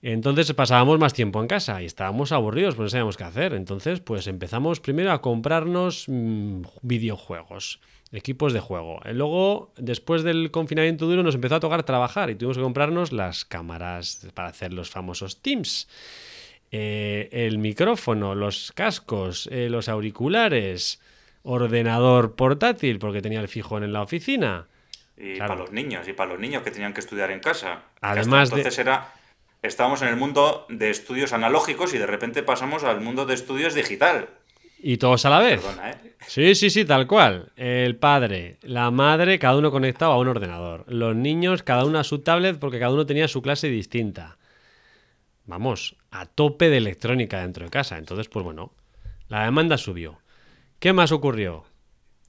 Entonces 0.00 0.52
pasábamos 0.52 0.98
más 0.98 1.12
tiempo 1.12 1.40
en 1.40 1.48
casa 1.48 1.82
y 1.82 1.86
estábamos 1.86 2.30
aburridos, 2.30 2.76
pues 2.76 2.86
no 2.86 2.90
sabíamos 2.90 3.16
qué 3.16 3.24
hacer. 3.24 3.52
Entonces, 3.54 4.00
pues 4.00 4.26
empezamos 4.28 4.80
primero 4.80 5.10
a 5.10 5.20
comprarnos 5.20 6.04
mm, 6.06 6.62
videojuegos, 6.82 7.80
equipos 8.12 8.52
de 8.52 8.60
juego. 8.60 9.00
Y 9.04 9.14
luego, 9.14 9.72
después 9.76 10.22
del 10.22 10.52
confinamiento 10.52 11.06
duro, 11.06 11.24
nos 11.24 11.34
empezó 11.34 11.56
a 11.56 11.60
tocar 11.60 11.82
trabajar 11.82 12.30
y 12.30 12.36
tuvimos 12.36 12.56
que 12.56 12.62
comprarnos 12.62 13.12
las 13.12 13.44
cámaras 13.44 14.28
para 14.34 14.48
hacer 14.48 14.72
los 14.72 14.88
famosos 14.90 15.42
Teams. 15.42 15.88
Eh, 16.70 17.28
el 17.32 17.58
micrófono, 17.58 18.34
los 18.34 18.72
cascos, 18.72 19.48
eh, 19.50 19.68
los 19.68 19.88
auriculares, 19.88 21.00
ordenador 21.42 22.36
portátil, 22.36 22.98
porque 23.00 23.20
tenía 23.20 23.40
el 23.40 23.48
fijón 23.48 23.82
en 23.82 23.92
la 23.92 24.02
oficina. 24.02 24.68
Y 25.16 25.38
para 25.38 25.56
los 25.56 25.72
niños, 25.72 26.06
y 26.06 26.12
para 26.12 26.30
los 26.30 26.38
niños 26.38 26.62
que 26.62 26.70
tenían 26.70 26.92
que 26.92 27.00
estudiar 27.00 27.32
en 27.32 27.40
casa. 27.40 27.82
Además 28.00 28.50
entonces 28.50 28.78
era 28.78 29.12
estábamos 29.62 30.02
en 30.02 30.08
el 30.08 30.16
mundo 30.16 30.66
de 30.68 30.90
estudios 30.90 31.32
analógicos 31.32 31.94
y 31.94 31.98
de 31.98 32.06
repente 32.06 32.42
pasamos 32.42 32.84
al 32.84 33.00
mundo 33.00 33.26
de 33.26 33.34
estudios 33.34 33.74
digital. 33.74 34.28
Y 34.80 34.98
todos 34.98 35.24
a 35.26 35.30
la 35.30 35.40
vez. 35.40 35.60
Perdona, 35.60 35.90
¿eh? 35.90 36.14
Sí, 36.26 36.54
sí, 36.54 36.70
sí, 36.70 36.84
tal 36.84 37.06
cual. 37.06 37.52
El 37.56 37.96
padre, 37.96 38.58
la 38.62 38.90
madre, 38.90 39.38
cada 39.38 39.56
uno 39.56 39.70
conectado 39.70 40.12
a 40.12 40.18
un 40.18 40.28
ordenador. 40.28 40.84
Los 40.86 41.16
niños, 41.16 41.62
cada 41.62 41.84
uno 41.84 41.98
a 41.98 42.04
su 42.04 42.20
tablet 42.20 42.58
porque 42.58 42.78
cada 42.78 42.92
uno 42.92 43.06
tenía 43.06 43.26
su 43.26 43.42
clase 43.42 43.68
distinta. 43.68 44.38
Vamos, 45.46 45.96
a 46.10 46.26
tope 46.26 46.68
de 46.68 46.76
electrónica 46.76 47.40
dentro 47.40 47.64
de 47.64 47.70
casa. 47.70 47.98
Entonces, 47.98 48.28
pues 48.28 48.44
bueno, 48.44 48.72
la 49.28 49.44
demanda 49.44 49.78
subió. 49.78 50.20
¿Qué 50.78 50.92
más 50.92 51.10
ocurrió? 51.10 51.64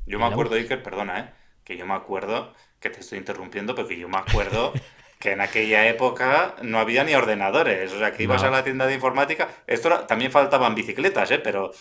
Yo 0.07 0.17
me 0.17 0.25
acuerdo, 0.25 0.55
Iker, 0.55 0.81
perdona, 0.81 1.19
¿eh? 1.19 1.29
Que 1.63 1.77
yo 1.77 1.85
me 1.85 1.93
acuerdo, 1.93 2.53
que 2.79 2.89
te 2.89 3.01
estoy 3.01 3.19
interrumpiendo, 3.19 3.75
pero 3.75 3.87
que 3.87 3.99
yo 3.99 4.09
me 4.09 4.17
acuerdo 4.17 4.73
que 5.19 5.33
en 5.33 5.41
aquella 5.41 5.85
época 5.89 6.55
no 6.61 6.79
había 6.79 7.03
ni 7.03 7.13
ordenadores, 7.13 7.91
o 7.91 7.99
sea, 7.99 8.13
que 8.13 8.23
ibas 8.23 8.41
a 8.43 8.49
la 8.49 8.63
tienda 8.63 8.87
de 8.87 8.93
informática, 8.93 9.49
esto 9.67 9.89
también 10.07 10.31
faltaban 10.31 10.75
bicicletas, 10.75 11.29
¿eh? 11.31 11.39
pero 11.39 11.73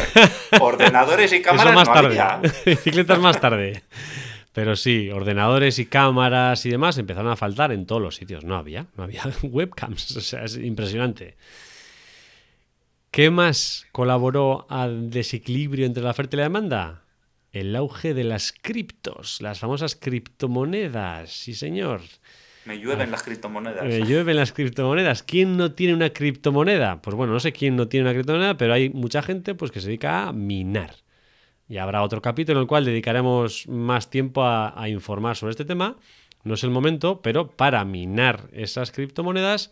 ordenadores 0.60 1.32
y 1.32 1.40
cámaras 1.40 1.74
más 1.74 1.88
no 1.88 1.94
tarde. 1.94 2.20
había. 2.20 2.50
bicicletas 2.66 3.18
más 3.18 3.40
tarde. 3.40 3.82
Pero 4.52 4.76
sí, 4.76 5.10
ordenadores 5.10 5.78
y 5.78 5.86
cámaras 5.86 6.66
y 6.66 6.70
demás 6.70 6.98
empezaron 6.98 7.32
a 7.32 7.36
faltar 7.36 7.72
en 7.72 7.86
todos 7.86 8.02
los 8.02 8.16
sitios. 8.16 8.44
No 8.44 8.54
había, 8.54 8.86
no 8.96 9.04
había 9.04 9.22
webcams, 9.42 10.16
o 10.16 10.20
sea, 10.20 10.44
es 10.44 10.58
impresionante. 10.58 11.36
¿Qué 13.10 13.30
más 13.30 13.86
colaboró 13.92 14.66
al 14.68 15.08
desequilibrio 15.08 15.86
entre 15.86 16.02
la 16.02 16.10
oferta 16.10 16.36
y 16.36 16.38
la 16.38 16.42
demanda? 16.44 17.02
El 17.50 17.74
auge 17.76 18.12
de 18.12 18.24
las 18.24 18.52
criptos, 18.52 19.40
las 19.40 19.58
famosas 19.58 19.96
criptomonedas, 19.96 21.32
sí 21.32 21.54
señor. 21.54 22.02
Me 22.64 22.78
llueven 22.78 23.10
las 23.10 23.22
criptomonedas. 23.22 23.84
Me 23.84 24.00
llueven 24.00 24.36
las 24.36 24.52
criptomonedas. 24.52 25.22
¿Quién 25.22 25.56
no 25.56 25.72
tiene 25.72 25.94
una 25.94 26.10
criptomoneda? 26.10 27.02
Pues 27.02 27.14
bueno, 27.14 27.32
no 27.32 27.40
sé 27.40 27.52
quién 27.52 27.76
no 27.76 27.88
tiene 27.88 28.04
una 28.06 28.14
criptomoneda, 28.14 28.56
pero 28.56 28.72
hay 28.72 28.88
mucha 28.90 29.22
gente 29.22 29.54
pues, 29.54 29.70
que 29.70 29.80
se 29.80 29.88
dedica 29.88 30.28
a 30.28 30.32
minar. 30.32 30.96
Y 31.68 31.78
habrá 31.78 32.02
otro 32.02 32.22
capítulo 32.22 32.58
en 32.58 32.62
el 32.62 32.68
cual 32.68 32.84
dedicaremos 32.84 33.68
más 33.68 34.10
tiempo 34.10 34.44
a, 34.44 34.88
informar 34.88 35.36
sobre 35.36 35.52
este 35.52 35.64
tema. 35.64 35.96
No 36.42 36.54
es 36.54 36.64
el 36.64 36.70
momento, 36.70 37.22
pero 37.22 37.50
para 37.50 37.84
minar 37.84 38.48
esas 38.52 38.92
criptomonedas, 38.92 39.70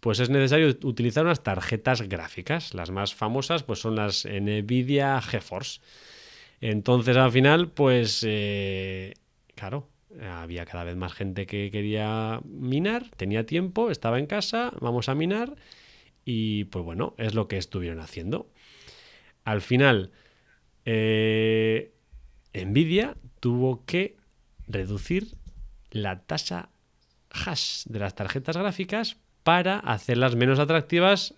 pues 0.00 0.18
es 0.18 0.30
necesario 0.30 0.68
utilizar 0.82 1.24
unas 1.24 1.42
tarjetas 1.42 2.02
gráficas. 2.02 2.74
Las 2.74 2.90
más 2.90 3.14
famosas 3.14 3.62
pues 3.62 3.78
son 3.80 3.96
las 3.96 4.24
Nvidia 4.24 5.20
GeForce. 5.20 5.80
Entonces 6.60 7.16
al 7.16 7.30
final, 7.30 7.70
pues 7.70 8.24
eh, 8.26 9.14
claro, 9.54 9.88
había 10.20 10.66
cada 10.66 10.84
vez 10.84 10.96
más 10.96 11.12
gente 11.12 11.46
que 11.46 11.70
quería 11.70 12.40
minar, 12.44 13.10
tenía 13.16 13.46
tiempo, 13.46 13.90
estaba 13.90 14.18
en 14.18 14.26
casa, 14.26 14.72
vamos 14.80 15.08
a 15.08 15.14
minar 15.14 15.56
y 16.24 16.64
pues 16.64 16.84
bueno, 16.84 17.14
es 17.16 17.34
lo 17.34 17.48
que 17.48 17.56
estuvieron 17.56 18.00
haciendo. 18.00 18.50
Al 19.44 19.60
final, 19.60 20.10
eh, 20.84 21.92
Nvidia 22.54 23.16
tuvo 23.40 23.84
que 23.84 24.16
reducir 24.66 25.36
la 25.90 26.20
tasa 26.20 26.70
hash 27.30 27.84
de 27.86 27.98
las 27.98 28.14
tarjetas 28.14 28.56
gráficas 28.56 29.16
para 29.42 29.78
hacerlas 29.78 30.36
menos 30.36 30.58
atractivas 30.58 31.34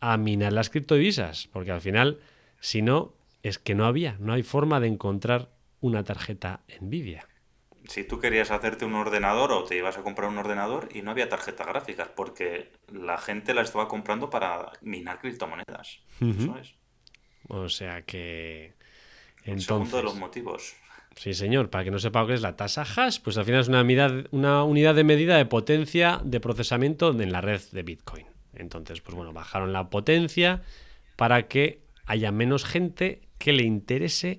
a 0.00 0.16
minar 0.16 0.52
las 0.52 0.70
criptodivisas, 0.70 1.48
porque 1.52 1.72
al 1.72 1.80
final, 1.80 2.20
si 2.60 2.82
no, 2.82 3.14
es 3.42 3.58
que 3.58 3.74
no 3.74 3.86
había, 3.86 4.16
no 4.20 4.32
hay 4.32 4.42
forma 4.42 4.80
de 4.80 4.88
encontrar 4.88 5.50
una 5.80 6.04
tarjeta 6.04 6.60
Nvidia. 6.80 7.26
Si 7.90 8.04
tú 8.04 8.20
querías 8.20 8.52
hacerte 8.52 8.84
un 8.84 8.94
ordenador 8.94 9.50
o 9.50 9.64
te 9.64 9.76
ibas 9.76 9.98
a 9.98 10.04
comprar 10.04 10.28
un 10.28 10.38
ordenador 10.38 10.90
y 10.94 11.02
no 11.02 11.10
había 11.10 11.28
tarjetas 11.28 11.66
gráficas, 11.66 12.08
porque 12.14 12.70
la 12.86 13.18
gente 13.18 13.52
la 13.52 13.62
estaba 13.62 13.88
comprando 13.88 14.30
para 14.30 14.70
minar 14.80 15.18
criptomonedas. 15.18 15.98
Eso 16.20 16.56
es. 16.56 16.76
O 17.48 17.68
sea 17.68 18.02
que... 18.02 18.74
El 19.42 19.60
segundo 19.60 19.96
de 19.96 20.04
los 20.04 20.14
motivos. 20.14 20.76
Sí, 21.16 21.34
señor. 21.34 21.68
Para 21.68 21.82
que 21.82 21.90
no 21.90 21.98
sepa 21.98 22.20
lo 22.20 22.28
que 22.28 22.34
es 22.34 22.42
la 22.42 22.54
tasa 22.54 22.82
hash, 22.82 23.18
pues 23.24 23.36
al 23.38 23.44
final 23.44 23.62
es 23.62 23.66
una, 23.66 23.84
una 24.30 24.62
unidad 24.62 24.94
de 24.94 25.02
medida 25.02 25.36
de 25.36 25.46
potencia 25.46 26.20
de 26.22 26.38
procesamiento 26.38 27.10
en 27.10 27.32
la 27.32 27.40
red 27.40 27.60
de 27.72 27.82
Bitcoin. 27.82 28.26
Entonces, 28.54 29.00
pues 29.00 29.16
bueno, 29.16 29.32
bajaron 29.32 29.72
la 29.72 29.90
potencia 29.90 30.62
para 31.16 31.48
que 31.48 31.82
haya 32.06 32.30
menos 32.30 32.64
gente 32.64 33.20
que 33.38 33.52
le 33.52 33.64
interese 33.64 34.38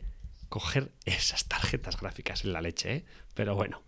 coger 0.51 0.91
esas 1.05 1.48
tarjetas 1.48 2.00
gráficas 2.00 2.43
en 2.43 2.53
la 2.53 2.62
leche, 2.62 2.93
¿eh? 2.93 3.05
Pero 3.34 3.55
bueno. 3.55 3.81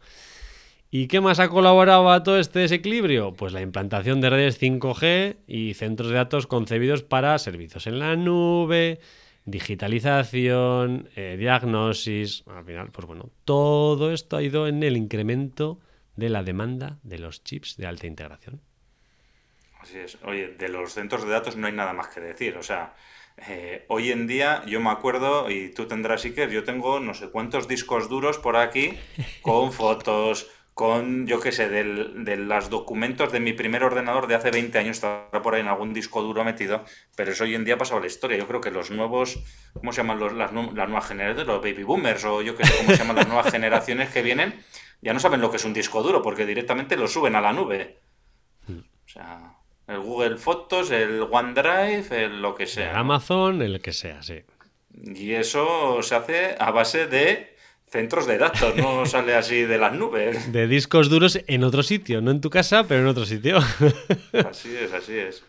¿Y 0.90 1.08
qué 1.08 1.22
más 1.22 1.40
ha 1.40 1.50
colaborado 1.50 2.10
a 2.10 2.24
todo 2.24 2.40
este 2.40 2.60
desequilibrio? 2.60 3.34
Pues 3.34 3.52
la 3.52 3.62
implantación 3.62 4.22
de 4.22 4.30
redes 4.30 4.62
5G 4.62 5.38
y 5.46 5.74
centros 5.74 6.10
de 6.10 6.16
datos 6.16 6.48
concebidos 6.48 7.04
para 7.04 7.38
servicios 7.38 7.86
en 7.88 8.00
la 8.00 8.16
nube, 8.16 9.00
digitalización, 9.46 11.10
eh, 11.16 11.36
diagnosis. 11.38 12.44
Al 12.48 12.64
final, 12.64 12.92
pues 12.92 13.08
bueno, 13.08 13.32
todo 13.44 14.14
esto 14.14 14.38
ha 14.38 14.44
ido 14.44 14.68
en 14.68 14.84
el 14.84 14.96
incremento 14.96 15.80
de 16.16 16.30
la 16.30 16.44
demanda 16.44 17.00
de 17.04 17.20
los 17.20 17.44
chips 17.44 17.76
de 17.76 17.88
alta 17.88 18.08
integración. 18.08 18.62
Así 19.82 19.98
es. 19.98 20.18
Oye, 20.24 20.50
de 20.50 20.70
los 20.70 20.94
centros 20.94 21.26
de 21.26 21.32
datos 21.32 21.58
no 21.58 21.68
hay 21.68 21.74
nada 21.74 21.92
más 21.92 22.08
que 22.08 22.22
decir. 22.22 22.56
O 22.56 22.64
sea, 22.64 22.94
eh, 23.38 23.86
hoy 23.88 24.12
en 24.12 24.28
día 24.28 24.64
yo 24.66 24.80
me 24.80 24.90
acuerdo, 24.90 25.50
y 25.50 25.70
tú 25.70 25.88
tendrás 25.88 26.26
Iker, 26.26 26.50
yo 26.50 26.64
tengo 26.64 27.00
no 27.00 27.14
sé 27.14 27.30
cuántos 27.30 27.68
discos 27.68 28.10
duros 28.10 28.38
por 28.38 28.58
aquí 28.58 28.94
con 29.42 29.72
fotos, 29.74 30.50
con, 30.74 31.28
yo 31.28 31.40
qué 31.40 31.52
sé, 31.52 31.70
de 31.70 32.36
los 32.36 32.70
documentos 32.70 33.32
de 33.32 33.40
mi 33.40 33.54
primer 33.54 33.84
ordenador 33.84 34.26
de 34.28 34.36
hace 34.36 34.50
20 34.50 34.78
años, 34.80 34.98
está 34.98 35.30
por 35.44 35.54
ahí 35.54 35.62
en 35.62 35.68
algún 35.68 35.94
disco 35.94 36.24
duro 36.24 36.44
metido, 36.44 36.84
pero 37.16 37.32
eso 37.32 37.44
hoy 37.44 37.54
en 37.54 37.64
día 37.64 37.76
ha 37.76 37.78
pasado 37.78 38.00
la 38.00 38.08
historia. 38.08 38.38
Yo 38.38 38.48
creo 38.48 38.60
que 38.60 38.72
los 38.72 38.90
nuevos, 38.90 39.44
¿cómo 39.74 39.92
se 39.92 39.98
llaman 39.98 40.20
los, 40.20 40.34
las, 40.34 40.52
nuevas 40.52 41.06
generaciones? 41.06 41.46
Los 41.46 41.62
baby 41.62 41.84
boomers, 41.84 42.26
o 42.26 42.42
yo 42.42 42.56
qué 42.56 42.66
sé 42.66 42.78
cómo 42.78 42.90
se 42.90 42.98
llaman 42.98 43.18
las 43.18 43.28
nuevas 43.28 43.52
generaciones 43.52 44.10
que 44.10 44.24
vienen, 44.24 44.64
ya 45.02 45.14
no 45.14 45.20
saben 45.20 45.42
lo 45.42 45.52
que 45.52 45.58
es 45.58 45.66
un 45.66 45.74
disco 45.74 46.02
duro, 46.02 46.24
porque 46.24 46.46
directamente 46.46 46.98
lo 46.98 47.08
suben 47.08 47.36
a 47.36 47.42
la 47.42 47.54
nube. 47.54 48.00
Hmm. 48.68 48.80
O 48.80 49.08
sea, 49.08 49.58
el 49.88 50.00
Google 50.00 50.38
Fotos, 50.38 50.92
el 50.92 51.22
OneDrive, 51.22 52.26
el 52.26 52.42
lo 52.42 52.56
que 52.56 52.66
sea. 52.66 52.92
El 52.92 52.98
Amazon, 52.98 53.62
el 53.62 53.82
que 53.82 53.94
sea, 53.94 54.22
sí. 54.24 54.42
Y 54.94 55.34
eso 55.34 56.02
se 56.02 56.16
hace 56.16 56.56
a 56.60 56.72
base 56.72 57.08
de 57.08 57.56
centros 57.88 58.26
de 58.26 58.38
datos, 58.38 58.76
no 58.76 59.06
sale 59.06 59.36
así 59.36 59.62
de 59.64 59.78
las 59.78 59.94
nubes. 59.94 60.52
De 60.52 60.68
discos 60.68 61.10
duros 61.10 61.40
en 61.48 61.64
otro 61.64 61.84
sitio, 61.84 62.22
no 62.22 62.32
en 62.32 62.42
tu 62.42 62.50
casa, 62.50 62.86
pero 62.88 63.02
en 63.02 63.08
otro 63.08 63.26
sitio. 63.26 63.58
Así 64.50 64.76
es, 64.76 64.92
así 64.94 65.18
es. 65.18 65.44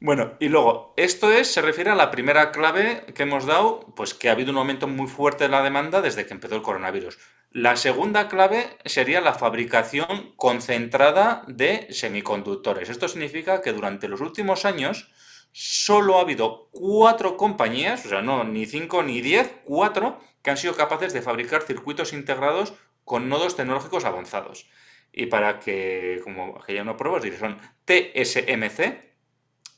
Bueno, 0.00 0.34
y 0.38 0.48
luego, 0.48 0.94
esto 0.96 1.32
es, 1.32 1.48
se 1.48 1.60
refiere 1.60 1.90
a 1.90 1.96
la 1.96 2.12
primera 2.12 2.52
clave 2.52 3.04
que 3.14 3.24
hemos 3.24 3.46
dado, 3.46 3.80
pues 3.96 4.14
que 4.14 4.28
ha 4.28 4.32
habido 4.32 4.52
un 4.52 4.58
aumento 4.58 4.86
muy 4.86 5.08
fuerte 5.08 5.44
de 5.44 5.50
la 5.50 5.62
demanda 5.62 6.00
desde 6.00 6.24
que 6.24 6.34
empezó 6.34 6.54
el 6.54 6.62
coronavirus. 6.62 7.18
La 7.50 7.76
segunda 7.76 8.28
clave 8.28 8.76
sería 8.84 9.22
la 9.22 9.32
fabricación 9.32 10.34
concentrada 10.36 11.44
de 11.46 11.88
semiconductores. 11.90 12.90
Esto 12.90 13.08
significa 13.08 13.62
que 13.62 13.72
durante 13.72 14.06
los 14.06 14.20
últimos 14.20 14.66
años 14.66 15.10
solo 15.52 16.18
ha 16.18 16.20
habido 16.20 16.68
cuatro 16.72 17.38
compañías, 17.38 18.04
o 18.04 18.10
sea, 18.10 18.20
no 18.20 18.44
ni 18.44 18.66
cinco 18.66 19.02
ni 19.02 19.22
diez, 19.22 19.50
cuatro, 19.64 20.20
que 20.42 20.50
han 20.50 20.58
sido 20.58 20.76
capaces 20.76 21.14
de 21.14 21.22
fabricar 21.22 21.62
circuitos 21.62 22.12
integrados 22.12 22.74
con 23.04 23.30
nodos 23.30 23.56
tecnológicos 23.56 24.04
avanzados. 24.04 24.68
Y 25.10 25.26
para 25.26 25.58
que, 25.58 26.20
como 26.22 26.60
que 26.60 26.74
ya 26.74 26.84
no 26.84 26.98
pruebas, 26.98 27.24
son 27.38 27.58
TSMC, 27.86 29.08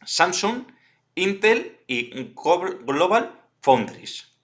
Samsung, 0.04 0.64
Intel 1.14 1.78
y 1.86 2.32
Global 2.34 3.40
Foundries. 3.60 4.36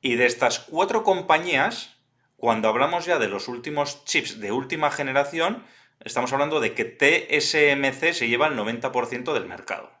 Y 0.00 0.16
de 0.16 0.24
estas 0.24 0.60
cuatro 0.60 1.04
compañías, 1.04 2.01
cuando 2.42 2.68
hablamos 2.68 3.06
ya 3.06 3.20
de 3.20 3.28
los 3.28 3.46
últimos 3.46 4.04
chips 4.04 4.40
de 4.40 4.50
última 4.50 4.90
generación, 4.90 5.62
estamos 6.00 6.32
hablando 6.32 6.58
de 6.58 6.74
que 6.74 6.84
TSMC 6.84 8.12
se 8.12 8.26
lleva 8.26 8.48
el 8.48 8.58
90% 8.58 9.32
del 9.32 9.46
mercado. 9.46 9.92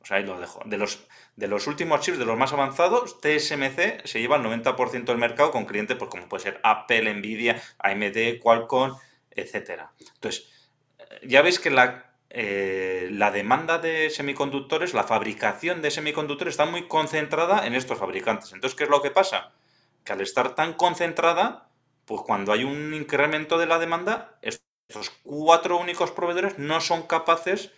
O 0.00 0.06
sea, 0.06 0.18
ahí 0.18 0.22
lo 0.22 0.38
dejo. 0.38 0.62
De 0.66 0.78
los, 0.78 1.04
de 1.34 1.48
los 1.48 1.66
últimos 1.66 2.00
chips, 2.02 2.16
de 2.16 2.24
los 2.24 2.38
más 2.38 2.52
avanzados, 2.52 3.20
TSMC 3.20 4.06
se 4.06 4.20
lleva 4.20 4.36
el 4.36 4.44
90% 4.44 5.06
del 5.06 5.18
mercado 5.18 5.50
con 5.50 5.64
clientes 5.64 5.96
pues, 5.96 6.08
como 6.08 6.28
puede 6.28 6.44
ser 6.44 6.60
Apple, 6.62 7.12
Nvidia, 7.12 7.60
AMD, 7.80 8.38
Qualcomm, 8.40 8.96
etc. 9.32 9.86
Entonces, 10.14 10.48
ya 11.24 11.42
veis 11.42 11.58
que 11.58 11.70
la, 11.70 12.14
eh, 12.30 13.08
la 13.10 13.32
demanda 13.32 13.78
de 13.78 14.10
semiconductores, 14.10 14.94
la 14.94 15.02
fabricación 15.02 15.82
de 15.82 15.90
semiconductores 15.90 16.52
está 16.52 16.66
muy 16.66 16.86
concentrada 16.86 17.66
en 17.66 17.74
estos 17.74 17.98
fabricantes. 17.98 18.52
Entonces, 18.52 18.78
¿qué 18.78 18.84
es 18.84 18.90
lo 18.90 19.02
que 19.02 19.10
pasa? 19.10 19.50
Que 20.04 20.12
al 20.12 20.20
estar 20.20 20.54
tan 20.54 20.74
concentrada, 20.74 21.66
pues 22.10 22.22
cuando 22.22 22.52
hay 22.52 22.64
un 22.64 22.92
incremento 22.92 23.56
de 23.56 23.66
la 23.66 23.78
demanda, 23.78 24.36
estos 24.42 25.10
cuatro 25.22 25.78
únicos 25.78 26.10
proveedores 26.10 26.58
no 26.58 26.80
son 26.80 27.06
capaces 27.06 27.70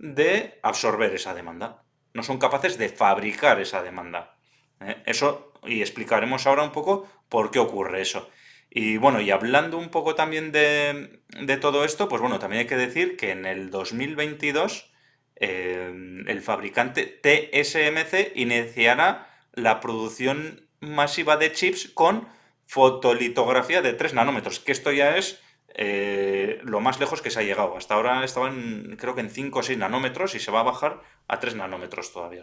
de 0.00 0.58
absorber 0.64 1.14
esa 1.14 1.34
demanda. 1.34 1.84
No 2.12 2.24
son 2.24 2.38
capaces 2.38 2.78
de 2.78 2.88
fabricar 2.88 3.60
esa 3.60 3.84
demanda. 3.84 4.34
¿eh? 4.80 5.04
Eso, 5.06 5.52
y 5.64 5.82
explicaremos 5.82 6.48
ahora 6.48 6.64
un 6.64 6.72
poco 6.72 7.08
por 7.28 7.52
qué 7.52 7.60
ocurre 7.60 8.02
eso. 8.02 8.28
Y 8.70 8.96
bueno, 8.96 9.20
y 9.20 9.30
hablando 9.30 9.78
un 9.78 9.90
poco 9.90 10.16
también 10.16 10.50
de, 10.50 11.20
todo 11.60 11.84
esto, 11.84 12.08
pues 12.08 12.20
bueno, 12.20 12.40
también 12.40 12.62
hay 12.62 12.66
que 12.66 12.76
decir 12.76 13.16
que 13.16 13.30
en 13.30 13.46
el 13.46 13.70
2022 13.70 14.92
eh, 15.36 16.24
el 16.26 16.42
fabricante 16.42 17.04
TSMC 17.06 18.32
iniciará 18.34 19.30
la 19.52 19.78
producción 19.78 20.68
masiva 20.80 21.36
de 21.36 21.52
chips 21.52 21.88
con 21.94 22.34
fotolitografía 22.66 23.82
de 23.82 23.92
3 23.92 24.14
nanómetros, 24.14 24.60
que 24.60 24.72
esto 24.72 24.92
ya 24.92 25.16
es 25.16 25.40
eh, 25.78 26.58
lo 26.62 26.80
más 26.80 26.98
lejos 26.98 27.20
que 27.20 27.30
se 27.30 27.40
ha 27.40 27.42
llegado. 27.42 27.76
Hasta 27.76 27.94
ahora 27.94 28.24
estaban, 28.24 28.96
creo 28.98 29.14
que 29.14 29.20
en 29.20 29.30
5 29.30 29.58
o 29.58 29.62
6 29.62 29.78
nanómetros 29.78 30.34
y 30.34 30.40
se 30.40 30.50
va 30.50 30.60
a 30.60 30.64
bajar 30.64 31.02
a 31.28 31.38
3 31.38 31.56
nanómetros 31.56 32.12
todavía. 32.12 32.40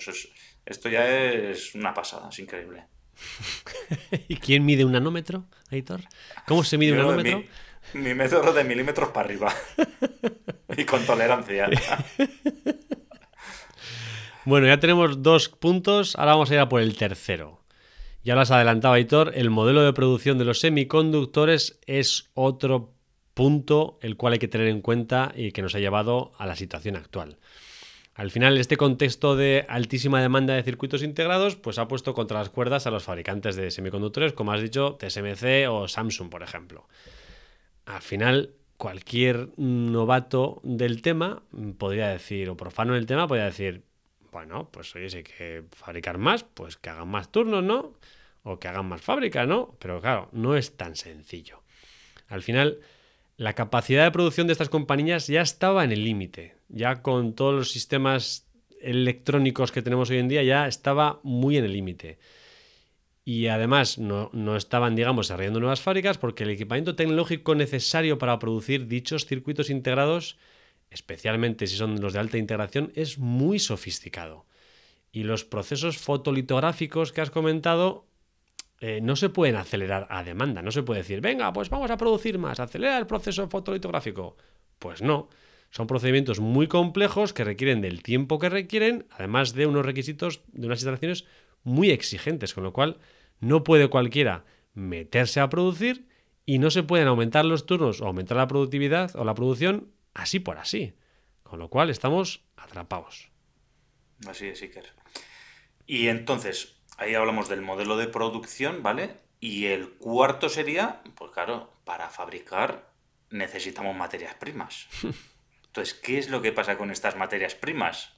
esto 0.66 0.90
ya 0.90 1.10
es 1.10 1.74
una 1.74 1.94
pasada, 1.94 2.30
es 2.30 2.40
increíble. 2.40 2.86
¿Y 4.28 4.38
quién 4.38 4.66
mide 4.66 4.86
un 4.86 4.92
nanómetro, 4.92 5.46
Aitor? 5.72 6.02
¿Cómo 6.48 6.64
se 6.64 6.78
mide 6.78 6.92
un 6.92 7.00
nanómetro? 7.00 7.44
Mi, 7.94 8.14
método 8.14 8.54
de 8.54 8.64
milímetros 8.64 9.10
para 9.10 9.26
arriba. 9.26 9.54
y 10.78 10.86
con 10.86 11.04
tolerancia. 11.06 11.70
bueno, 14.46 14.68
ya 14.68 14.80
tenemos 14.80 15.24
dos 15.24 15.50
puntos, 15.50 16.16
ahora 16.18 16.34
vamos 16.34 16.52
a 16.52 16.54
ir 16.54 16.60
a 16.60 16.70
por 16.70 16.82
el 16.82 16.96
tercero. 16.98 17.63
Ya 18.24 18.36
lo 18.36 18.42
has 18.42 18.52
adelantado, 18.52 18.94
Aitor, 18.94 19.34
el 19.36 19.50
modelo 19.50 19.84
de 19.84 19.92
producción 19.92 20.38
de 20.38 20.46
los 20.46 20.62
semiconductores 20.62 21.82
es 21.88 22.30
otro 22.34 22.94
punto 23.34 24.00
el 24.02 24.16
cual 24.16 24.34
hay 24.34 24.40
que 24.40 24.48
tener 24.48 24.68
en 24.68 24.82
cuenta 24.82 25.34
y 25.36 25.52
que 25.52 25.62
nos 25.62 25.76
ha 25.76 25.80
llevado 25.80 26.32
a 26.38 26.46
la 26.46 26.56
situación 26.56 26.96
actual. 26.96 27.38
Al 28.16 28.32
final, 28.32 28.58
este 28.58 28.78
contexto 28.78 29.36
de 29.36 29.66
altísima 29.68 30.22
demanda 30.22 30.54
de 30.54 30.64
circuitos 30.64 31.04
integrados, 31.04 31.58
pues 31.58 31.78
ha 31.80 31.90
puesto 31.90 32.14
contra 32.14 32.40
las 32.40 32.50
cuerdas 32.50 32.88
a 32.88 32.92
los 32.92 33.04
fabricantes 33.04 33.58
de 33.58 33.72
semiconductores, 33.72 34.32
como 34.32 34.54
has 34.54 34.62
dicho, 34.62 34.98
TSMC 35.00 35.68
o 35.70 35.90
Samsung, 35.90 36.30
por 36.30 36.44
ejemplo. 36.44 36.88
Al 37.86 38.02
final, 38.02 38.52
cualquier 38.78 39.50
novato 39.58 40.62
del 40.64 41.02
tema 41.02 41.44
podría 41.78 42.08
decir, 42.08 42.50
o 42.50 42.56
profano 42.56 42.94
del 42.94 43.06
tema, 43.06 43.28
podría 43.28 43.46
decir, 43.46 43.84
bueno, 44.34 44.70
pues 44.72 44.94
oye, 44.96 45.10
si 45.10 45.18
hay 45.18 45.24
que 45.24 45.64
fabricar 45.72 46.18
más, 46.18 46.44
pues 46.44 46.76
que 46.76 46.90
hagan 46.90 47.08
más 47.08 47.32
turnos, 47.32 47.64
¿no? 47.64 47.94
O 48.44 48.60
que 48.60 48.68
hagan 48.68 48.88
más 48.88 49.02
fábricas, 49.02 49.48
¿no? 49.48 49.78
Pero 49.80 50.02
claro, 50.02 50.28
no 50.34 50.58
es 50.58 50.76
tan 50.76 50.98
sencillo. 50.98 51.64
Al 52.28 52.42
final, 52.42 52.80
la 53.38 53.54
capacidad 53.54 54.04
de 54.04 54.12
producción 54.12 54.48
de 54.48 54.54
estas 54.54 54.70
compañías 54.70 55.28
ya 55.28 55.42
estaba 55.42 55.84
en 55.84 55.92
el 55.92 56.04
límite. 56.04 56.56
Ya 56.68 57.02
con 57.02 57.34
todos 57.34 57.54
los 57.54 57.72
sistemas 57.72 58.48
electrónicos 58.82 59.72
que 59.72 59.82
tenemos 59.82 60.10
hoy 60.10 60.18
en 60.18 60.28
día 60.28 60.44
ya 60.44 60.68
estaba 60.68 61.20
muy 61.24 61.58
en 61.58 61.66
el 61.66 61.74
límite. 61.74 62.20
Y 63.26 63.48
además 63.48 63.98
no, 64.00 64.30
estaban, 64.58 64.96
digamos, 64.96 65.28
desarrollando 65.28 65.62
nuevas 65.62 65.82
fábricas 65.82 66.18
porque 66.18 66.44
el 66.44 66.50
equipamiento 66.50 66.96
tecnológico 66.96 67.56
necesario 67.56 68.18
para 68.18 68.38
producir 68.38 68.88
dichos 68.88 69.26
circuitos 69.26 69.70
integrados, 69.70 70.38
especialmente 70.94 71.68
si 71.68 71.76
son 71.76 72.00
los 72.00 72.14
de 72.14 72.20
alta 72.20 72.38
integración, 72.38 72.92
es 72.96 73.18
muy 73.18 73.60
sofisticado. 73.60 74.46
Y 75.12 75.24
los 75.24 75.44
procesos 75.44 75.98
fotolitográficos 75.98 77.12
que 77.12 77.22
has 77.22 77.30
comentado 77.30 78.08
eh, 78.80 79.00
no 79.02 79.16
se 79.16 79.30
pueden 79.30 79.56
acelerar 79.56 80.08
a 80.10 80.24
demanda. 80.24 80.62
No 80.62 80.72
se 80.72 80.84
puede 80.84 81.02
decir, 81.02 81.22
venga, 81.22 81.54
pues 81.54 81.70
vamos 81.70 81.90
a 81.92 81.98
producir 81.98 82.38
más, 82.38 82.60
acelera 82.60 82.98
el 82.98 83.08
proceso 83.08 83.48
fotolitográfico. 83.48 84.38
Pues 84.80 85.02
no. 85.02 85.30
Son 85.70 85.88
procedimientos 85.88 86.40
muy 86.40 86.68
complejos 86.68 87.34
que 87.34 87.44
requieren 87.44 87.82
del 87.82 88.04
tiempo 88.04 88.38
que 88.38 88.50
requieren, 88.50 89.08
además 89.12 89.54
de 89.54 89.66
unos 89.66 89.86
requisitos, 89.86 90.42
de 90.52 90.68
unas 90.68 90.80
instalaciones 90.80 91.26
muy 91.64 91.90
exigentes, 91.90 92.54
con 92.54 92.64
lo 92.64 92.74
cual 92.74 92.98
no 93.40 93.64
puede 93.64 93.88
cualquiera 93.88 94.46
meterse 94.74 95.40
a 95.40 95.50
producir 95.50 96.08
y 96.46 96.60
no 96.60 96.70
se 96.70 96.84
pueden 96.84 97.08
aumentar 97.08 97.46
los 97.46 97.66
turnos 97.66 98.02
o 98.02 98.08
aumentar 98.08 98.38
la 98.38 98.48
productividad 98.48 99.16
o 99.16 99.24
la 99.24 99.34
producción 99.34 99.88
así 100.14 100.40
por 100.40 100.58
así. 100.58 100.96
Con 101.44 101.60
lo 101.60 101.70
cual 101.70 101.90
estamos 101.90 102.44
atrapados. 102.56 103.30
Así 104.28 104.48
es, 104.48 104.62
Iker. 104.62 104.94
Y 105.86 106.08
entonces, 106.08 106.82
ahí 106.98 107.14
hablamos 107.16 107.50
del 107.50 107.62
modelo 107.62 107.98
de 107.98 108.08
producción, 108.08 108.82
¿vale? 108.82 109.18
Y 109.40 109.66
el 109.66 109.90
cuarto 109.92 110.50
sería, 110.50 111.02
pues 111.16 111.32
claro, 111.32 111.74
para 111.84 112.10
fabricar 112.10 112.90
necesitamos 113.30 113.96
materias 113.96 114.36
primas. 114.36 114.88
Entonces, 115.66 115.96
¿qué 115.96 116.20
es 116.20 116.30
lo 116.30 116.42
que 116.42 116.52
pasa 116.52 116.78
con 116.78 116.92
estas 116.92 117.16
materias 117.18 117.56
primas? 117.56 118.14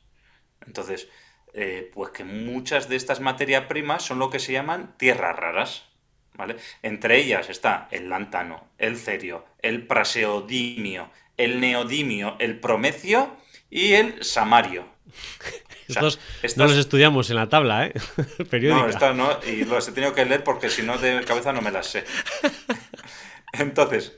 Entonces, 0.68 1.08
eh, 1.54 1.90
pues 1.94 2.12
que 2.12 2.26
muchas 2.26 2.90
de 2.90 2.98
estas 2.98 3.22
materias 3.22 3.66
primas 3.68 4.04
son 4.04 4.20
lo 4.20 4.30
que 4.30 4.40
se 4.40 4.52
llaman 4.52 4.98
tierras 4.98 5.36
raras. 5.36 5.86
¿Vale? 6.34 6.58
Entre 6.82 7.18
ellas 7.18 7.50
está 7.50 7.88
el 7.92 8.10
lántano, 8.10 8.68
el 8.78 8.98
cerio, 8.98 9.46
el 9.62 9.88
praseodimio, 9.88 11.10
el 11.38 11.60
neodimio, 11.60 12.36
el 12.40 12.60
promecio 12.60 13.36
y 13.70 13.94
el 13.94 14.24
samario. 14.24 14.86
Estos 15.88 16.20
no 16.58 16.66
los 16.66 16.78
estudiamos 16.78 17.30
en 17.30 17.36
la 17.36 17.50
tabla, 17.50 17.88
¿eh? 17.88 17.94
Periódica. 18.50 18.82
No, 18.82 18.90
estas 18.90 19.16
no, 19.16 19.40
y 19.46 19.66
los 19.66 19.88
he 19.88 19.92
tenido 19.92 20.14
que 20.14 20.26
leer 20.26 20.44
porque 20.44 20.70
si 20.70 20.82
no 20.82 20.98
de 20.98 21.24
cabeza 21.26 21.54
no 21.54 21.62
me 21.62 21.72
las 21.72 21.88
sé. 21.88 22.06
Entonces, 23.54 24.18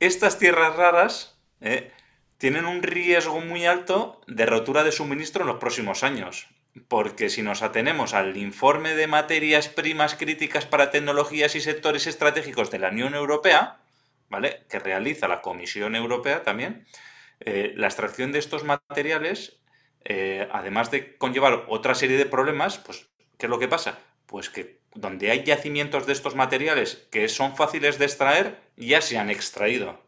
estas 0.00 0.38
tierras 0.38 0.76
raras 0.76 1.38
¿eh? 1.60 1.90
tienen 2.36 2.66
un 2.66 2.82
riesgo 2.82 3.40
muy 3.40 3.66
alto 3.66 4.20
de 4.26 4.46
rotura 4.46 4.84
de 4.84 4.92
suministro 4.92 5.42
en 5.42 5.48
los 5.48 5.58
próximos 5.58 6.02
años. 6.04 6.48
Porque 6.86 7.28
si 7.28 7.42
nos 7.42 7.62
atenemos 7.62 8.14
al 8.14 8.36
informe 8.36 8.94
de 8.94 9.08
materias 9.08 9.68
primas 9.68 10.14
críticas 10.14 10.64
para 10.64 10.92
tecnologías 10.92 11.56
y 11.56 11.60
sectores 11.60 12.06
estratégicos 12.06 12.70
de 12.70 12.78
la 12.78 12.90
Unión 12.90 13.14
Europea, 13.14 13.78
que 14.68 14.78
realiza 14.78 15.28
la 15.28 15.42
Comisión 15.42 15.96
Europea 15.96 16.42
también, 16.42 16.86
eh, 17.40 17.72
la 17.76 17.86
extracción 17.86 18.32
de 18.32 18.38
estos 18.38 18.64
materiales, 18.64 19.60
eh, 20.04 20.48
además 20.52 20.90
de 20.90 21.16
conllevar 21.16 21.64
otra 21.68 21.94
serie 21.94 22.16
de 22.16 22.26
problemas, 22.26 22.78
pues, 22.78 23.08
¿qué 23.38 23.46
es 23.46 23.50
lo 23.50 23.58
que 23.58 23.68
pasa? 23.68 23.98
Pues 24.26 24.50
que 24.50 24.80
donde 24.94 25.30
hay 25.30 25.44
yacimientos 25.44 26.06
de 26.06 26.12
estos 26.12 26.34
materiales 26.34 27.06
que 27.10 27.28
son 27.28 27.56
fáciles 27.56 27.98
de 27.98 28.06
extraer, 28.06 28.58
ya 28.76 29.00
se 29.00 29.18
han 29.18 29.30
extraído. 29.30 30.02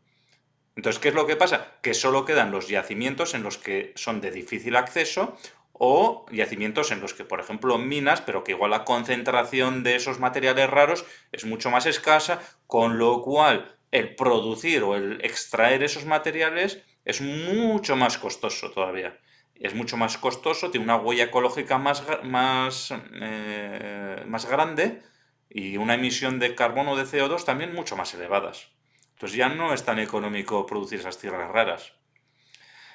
Entonces, 0.76 1.00
¿qué 1.00 1.08
es 1.08 1.14
lo 1.14 1.26
que 1.26 1.36
pasa? 1.36 1.78
Que 1.82 1.94
solo 1.94 2.24
quedan 2.24 2.50
los 2.50 2.68
yacimientos 2.68 3.34
en 3.34 3.42
los 3.42 3.58
que 3.58 3.92
son 3.96 4.20
de 4.20 4.30
difícil 4.30 4.76
acceso 4.76 5.36
o 5.72 6.26
yacimientos 6.30 6.90
en 6.90 7.00
los 7.00 7.14
que, 7.14 7.24
por 7.24 7.40
ejemplo, 7.40 7.78
minas, 7.78 8.20
pero 8.20 8.44
que 8.44 8.52
igual 8.52 8.70
la 8.70 8.84
concentración 8.84 9.82
de 9.82 9.96
esos 9.96 10.18
materiales 10.18 10.68
raros 10.68 11.04
es 11.32 11.44
mucho 11.44 11.70
más 11.70 11.86
escasa, 11.86 12.40
con 12.66 12.98
lo 12.98 13.22
cual 13.22 13.76
el 13.90 14.14
producir 14.14 14.82
o 14.82 14.94
el 14.94 15.24
extraer 15.24 15.82
esos 15.82 16.04
materiales 16.04 16.82
es 17.04 17.20
mucho 17.20 17.96
más 17.96 18.18
costoso 18.18 18.70
todavía. 18.70 19.18
Es 19.54 19.74
mucho 19.74 19.96
más 19.96 20.16
costoso, 20.16 20.70
tiene 20.70 20.84
una 20.84 20.96
huella 20.96 21.24
ecológica 21.24 21.78
más, 21.78 22.02
más, 22.22 22.94
eh, 23.20 24.22
más 24.26 24.46
grande 24.46 25.02
y 25.50 25.76
una 25.76 25.94
emisión 25.94 26.38
de 26.38 26.54
carbono 26.54 26.96
de 26.96 27.04
CO2 27.04 27.44
también 27.44 27.74
mucho 27.74 27.96
más 27.96 28.14
elevadas. 28.14 28.68
Entonces 29.12 29.36
ya 29.36 29.50
no 29.50 29.74
es 29.74 29.84
tan 29.84 29.98
económico 29.98 30.64
producir 30.64 31.00
esas 31.00 31.18
tierras 31.18 31.50
raras. 31.50 31.92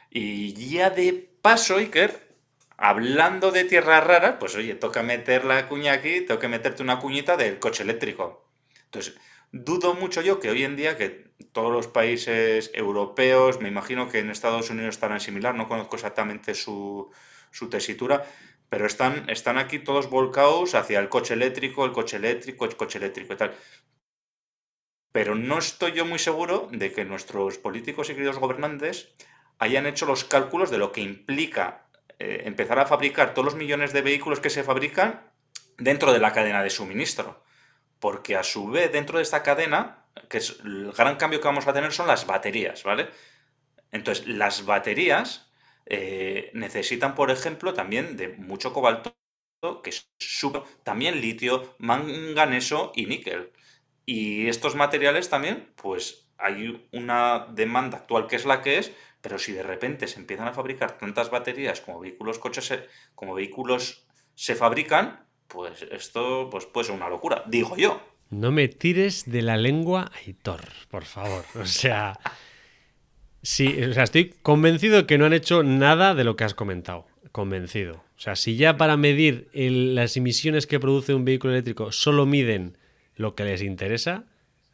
Y 0.10 0.54
ya 0.54 0.90
de 0.90 1.14
paso, 1.42 1.78
Iker, 1.78 2.36
hablando 2.78 3.52
de 3.52 3.66
tierras 3.66 4.04
raras, 4.04 4.38
pues 4.40 4.56
oye, 4.56 4.74
toca 4.76 5.04
meter 5.04 5.46
la 5.46 5.68
cuña 5.68 5.94
aquí, 5.94 6.22
tengo 6.22 6.40
que 6.40 6.48
meterte 6.48 6.82
una 6.82 7.00
cuñita 7.00 7.38
del 7.38 7.60
coche 7.60 7.84
eléctrico. 7.84 8.50
Entonces, 8.86 9.18
dudo 9.64 9.94
mucho 9.94 10.22
yo 10.22 10.40
que 10.40 10.50
hoy 10.50 10.64
en 10.64 10.76
día 10.76 10.98
que 10.98 11.34
todos 11.52 11.72
los 11.72 11.88
países 11.88 12.72
europeos, 12.74 13.60
me 13.62 13.70
imagino 13.70 14.10
que 14.10 14.20
en 14.20 14.30
Estados 14.30 14.70
Unidos 14.70 14.96
estarán 14.96 15.20
similar, 15.20 15.56
no 15.56 15.68
conozco 15.68 15.96
exactamente 15.96 16.54
su, 16.54 17.10
su 17.52 17.70
tesitura, 17.70 18.26
pero 18.70 18.86
están, 18.86 19.30
están 19.30 19.58
aquí 19.58 19.80
todos 19.80 20.10
volcados 20.10 20.76
hacia 20.76 21.00
el 21.00 21.10
coche 21.10 21.34
eléctrico, 21.34 21.86
el 21.86 21.92
coche 21.92 22.18
eléctrico, 22.18 22.66
el 22.66 22.76
coche 22.76 22.98
eléctrico 22.98 23.34
y 23.34 23.38
tal 23.38 23.56
pero 25.16 25.34
no 25.34 25.60
estoy 25.60 25.94
yo 25.94 26.04
muy 26.06 26.20
seguro 26.20 26.68
de 26.74 26.92
que 26.92 27.06
nuestros 27.06 27.58
políticos 27.58 28.10
y 28.10 28.16
queridos 28.16 28.38
gobernantes 28.38 29.16
hayan 29.60 29.86
hecho 29.86 30.06
los 30.06 30.26
cálculos 30.26 30.70
de 30.70 30.78
lo 30.78 30.92
que 30.92 31.00
implica 31.00 31.88
eh, 32.20 32.42
empezar 32.44 32.80
a 32.80 32.86
fabricar 32.86 33.34
todos 33.34 33.46
los 33.46 33.56
millones 33.56 33.94
de 33.94 34.02
vehículos 34.02 34.42
que 34.42 34.50
se 34.50 34.66
fabrican 34.66 35.22
dentro 35.78 36.12
de 36.12 36.20
la 36.20 36.34
cadena 36.34 36.62
de 36.62 36.70
suministro. 36.70 37.45
Porque 38.00 38.36
a 38.36 38.44
su 38.44 38.68
vez, 38.68 38.92
dentro 38.92 39.18
de 39.18 39.24
esta 39.24 39.44
cadena, 39.44 40.06
que 40.30 40.38
es 40.38 40.60
el 40.64 40.92
gran 40.92 41.18
cambio 41.18 41.40
que 41.42 41.48
vamos 41.48 41.68
a 41.68 41.74
tener 41.74 41.92
son 41.92 42.08
las 42.08 42.26
baterías, 42.26 42.84
¿vale? 42.84 43.10
Entonces, 43.92 44.28
las 44.28 44.66
baterías 44.66 45.50
eh, 45.86 46.52
necesitan, 46.54 47.16
por 47.16 47.32
ejemplo, 47.32 47.74
también 47.74 48.18
de 48.18 48.30
mucho 48.30 48.74
cobalto, 48.74 49.16
que 49.84 49.90
es 49.90 50.10
también 50.84 51.22
litio, 51.22 51.76
manganeso 51.80 52.92
y 52.96 53.06
níquel. 53.06 53.52
Y 54.06 54.48
estos 54.48 54.76
materiales 54.76 55.30
también, 55.30 55.72
pues 55.76 56.30
hay 56.38 56.88
una 56.92 57.48
demanda 57.52 57.98
actual 57.98 58.28
que 58.28 58.36
es 58.36 58.46
la 58.46 58.62
que 58.62 58.78
es, 58.78 58.92
pero 59.22 59.40
si 59.40 59.54
de 59.54 59.64
repente 59.64 60.08
se 60.08 60.20
empiezan 60.20 60.48
a 60.48 60.54
fabricar 60.54 60.98
tantas 60.98 61.32
baterías 61.32 61.82
como 61.82 62.00
vehículos 62.00 62.38
coches 62.38 62.72
como 63.16 63.34
vehículos 63.34 64.06
se 64.36 64.56
fabrican, 64.56 65.26
pues 65.48 65.86
esto 65.92 66.50
pues 66.50 66.66
puede 66.66 66.88
ser 66.88 66.96
una 66.96 67.10
locura, 67.10 67.44
digo 67.48 67.76
yo. 67.78 68.02
No 68.30 68.52
me 68.52 68.68
tires 68.68 69.30
de 69.30 69.42
la 69.42 69.58
lengua, 69.58 70.12
Aitor, 70.26 70.62
por 70.90 71.06
favor. 71.06 71.46
O 71.60 71.66
sea, 71.66 72.20
sí, 73.42 73.68
o 73.84 73.94
sea, 73.94 74.04
estoy 74.04 74.34
convencido 74.42 75.06
que 75.08 75.18
no 75.18 75.26
han 75.26 75.34
hecho 75.34 75.64
nada 75.64 76.16
de 76.16 76.24
lo 76.24 76.36
que 76.36 76.44
has 76.44 76.54
comentado. 76.54 77.06
Convencido. 77.32 78.04
O 78.18 78.20
sea, 78.20 78.36
si 78.36 78.56
ya 78.56 78.78
para 78.78 78.98
medir 78.98 79.50
las 79.54 80.18
emisiones 80.18 80.68
que 80.68 80.80
produce 80.80 81.14
un 81.14 81.26
vehículo 81.26 81.54
eléctrico 81.54 81.92
solo 81.92 82.26
miden 82.26 82.78
lo 83.16 83.36
que 83.36 83.46
les 83.46 83.62
interesa. 83.62 84.24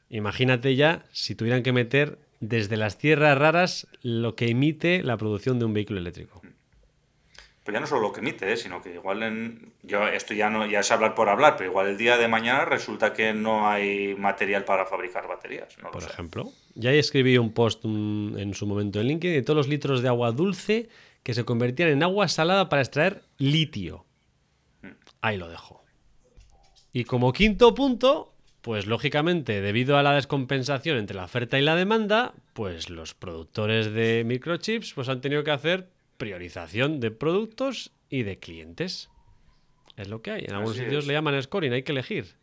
Imagínate 0.09 0.75
ya 0.75 1.05
si 1.11 1.35
tuvieran 1.35 1.63
que 1.63 1.71
meter 1.71 2.19
desde 2.39 2.77
las 2.77 2.97
tierras 2.97 3.37
raras 3.37 3.87
lo 4.01 4.35
que 4.35 4.49
emite 4.49 5.03
la 5.03 5.17
producción 5.17 5.59
de 5.59 5.65
un 5.65 5.73
vehículo 5.73 5.99
eléctrico. 5.99 6.40
Pues 7.63 7.73
ya 7.73 7.79
no 7.79 7.85
solo 7.85 8.01
lo 8.01 8.11
que 8.11 8.21
emite, 8.21 8.51
¿eh? 8.51 8.57
sino 8.57 8.81
que 8.81 8.93
igual 8.95 9.21
en... 9.21 9.73
Yo 9.83 10.07
esto 10.07 10.33
ya 10.33 10.49
no 10.49 10.65
ya 10.65 10.79
es 10.79 10.91
hablar 10.91 11.13
por 11.13 11.29
hablar, 11.29 11.57
pero 11.57 11.69
igual 11.69 11.87
el 11.87 11.97
día 11.97 12.17
de 12.17 12.27
mañana 12.27 12.65
resulta 12.65 13.13
que 13.13 13.33
no 13.33 13.69
hay 13.69 14.15
material 14.15 14.65
para 14.65 14.85
fabricar 14.87 15.27
baterías. 15.27 15.75
por 15.91 16.03
ejemplo, 16.03 16.51
ya 16.73 16.91
escribí 16.91 17.37
un 17.37 17.53
post 17.53 17.85
en 17.85 18.53
su 18.55 18.65
momento 18.65 18.99
en 18.99 19.07
LinkedIn 19.07 19.35
de 19.35 19.41
todos 19.43 19.57
los 19.57 19.67
litros 19.67 20.01
de 20.01 20.07
agua 20.07 20.31
dulce 20.31 20.89
que 21.21 21.35
se 21.35 21.45
convertían 21.45 21.89
en 21.89 22.01
agua 22.01 22.27
salada 22.27 22.67
para 22.67 22.81
extraer 22.81 23.21
litio. 23.37 24.05
Mm. 24.81 24.87
Ahí 25.21 25.37
lo 25.37 25.47
dejo. 25.47 25.83
Y 26.93 27.03
como 27.03 27.31
quinto 27.31 27.75
punto, 27.75 28.33
pues 28.61 28.85
lógicamente, 28.85 29.61
debido 29.61 29.97
a 29.97 30.03
la 30.03 30.13
descompensación 30.13 30.97
entre 30.97 31.15
la 31.15 31.25
oferta 31.25 31.59
y 31.59 31.61
la 31.61 31.75
demanda, 31.75 32.33
pues 32.53 32.89
los 32.89 33.13
productores 33.13 33.91
de 33.93 34.23
microchips 34.25 34.93
pues 34.93 35.09
han 35.09 35.21
tenido 35.21 35.43
que 35.43 35.51
hacer 35.51 35.89
priorización 36.21 36.99
de 36.99 37.09
productos 37.09 37.93
y 38.07 38.21
de 38.21 38.37
clientes. 38.37 39.09
Es 39.97 40.07
lo 40.07 40.21
que 40.21 40.29
hay. 40.29 40.45
En 40.45 40.53
algunos 40.53 40.77
sitios 40.77 41.07
le 41.07 41.13
llaman 41.13 41.41
scoring, 41.41 41.73
hay 41.73 41.81
que 41.81 41.93
elegir. 41.93 42.35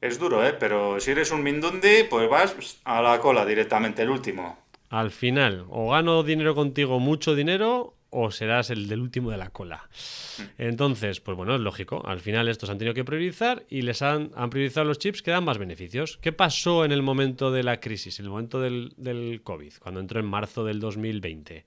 Es 0.00 0.20
duro, 0.20 0.46
¿eh? 0.46 0.54
Pero 0.56 1.00
si 1.00 1.10
eres 1.10 1.32
un 1.32 1.42
Mindundi, 1.42 2.04
pues 2.08 2.30
vas 2.30 2.78
a 2.84 3.02
la 3.02 3.18
cola 3.18 3.44
directamente, 3.44 4.02
el 4.02 4.10
último. 4.10 4.60
Al 4.90 5.10
final, 5.10 5.66
o 5.70 5.90
gano 5.90 6.22
dinero 6.22 6.54
contigo, 6.54 7.00
mucho 7.00 7.34
dinero, 7.34 7.96
o 8.10 8.30
serás 8.30 8.70
el 8.70 8.86
del 8.86 9.00
último 9.00 9.32
de 9.32 9.38
la 9.38 9.50
cola. 9.50 9.88
Entonces, 10.56 11.18
pues 11.18 11.36
bueno, 11.36 11.56
es 11.56 11.60
lógico. 11.60 12.06
Al 12.06 12.20
final 12.20 12.46
estos 12.46 12.70
han 12.70 12.78
tenido 12.78 12.94
que 12.94 13.04
priorizar 13.04 13.64
y 13.68 13.82
les 13.82 14.02
han, 14.02 14.30
han 14.36 14.50
priorizado 14.50 14.86
los 14.86 15.00
chips 15.00 15.20
que 15.22 15.32
dan 15.32 15.44
más 15.44 15.58
beneficios. 15.58 16.20
¿Qué 16.22 16.30
pasó 16.30 16.84
en 16.84 16.92
el 16.92 17.02
momento 17.02 17.50
de 17.50 17.64
la 17.64 17.80
crisis, 17.80 18.20
en 18.20 18.26
el 18.26 18.30
momento 18.30 18.60
del, 18.60 18.92
del 18.96 19.40
COVID, 19.42 19.72
cuando 19.80 19.98
entró 19.98 20.20
en 20.20 20.26
marzo 20.26 20.64
del 20.64 20.78
2020? 20.78 21.64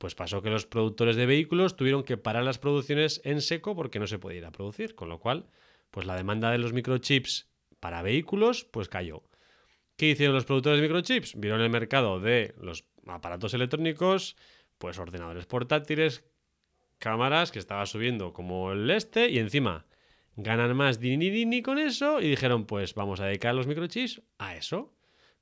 Pues 0.00 0.14
pasó 0.14 0.40
que 0.40 0.48
los 0.48 0.64
productores 0.64 1.14
de 1.14 1.26
vehículos 1.26 1.76
tuvieron 1.76 2.04
que 2.04 2.16
parar 2.16 2.42
las 2.42 2.58
producciones 2.58 3.20
en 3.22 3.42
seco 3.42 3.76
porque 3.76 3.98
no 3.98 4.06
se 4.06 4.18
podía 4.18 4.38
ir 4.38 4.46
a 4.46 4.50
producir, 4.50 4.94
con 4.94 5.10
lo 5.10 5.18
cual, 5.18 5.44
pues 5.90 6.06
la 6.06 6.16
demanda 6.16 6.50
de 6.50 6.56
los 6.56 6.72
microchips 6.72 7.50
para 7.80 8.00
vehículos, 8.00 8.64
pues 8.64 8.88
cayó. 8.88 9.22
¿Qué 9.98 10.08
hicieron 10.08 10.34
los 10.34 10.46
productores 10.46 10.80
de 10.80 10.88
microchips? 10.88 11.38
Vieron 11.38 11.60
el 11.60 11.68
mercado 11.68 12.18
de 12.18 12.54
los 12.58 12.86
aparatos 13.06 13.52
electrónicos, 13.52 14.36
pues 14.78 14.98
ordenadores 14.98 15.44
portátiles, 15.44 16.24
cámaras 16.98 17.52
que 17.52 17.58
estaba 17.58 17.84
subiendo 17.84 18.32
como 18.32 18.72
el 18.72 18.88
este 18.88 19.28
y 19.28 19.38
encima 19.38 19.84
ganan 20.34 20.74
más 20.74 20.98
dini 20.98 21.28
dini 21.28 21.60
con 21.60 21.78
eso 21.78 22.22
y 22.22 22.30
dijeron, 22.30 22.64
pues 22.64 22.94
vamos 22.94 23.20
a 23.20 23.26
dedicar 23.26 23.54
los 23.54 23.66
microchips 23.66 24.22
a 24.38 24.56
eso. 24.56 24.94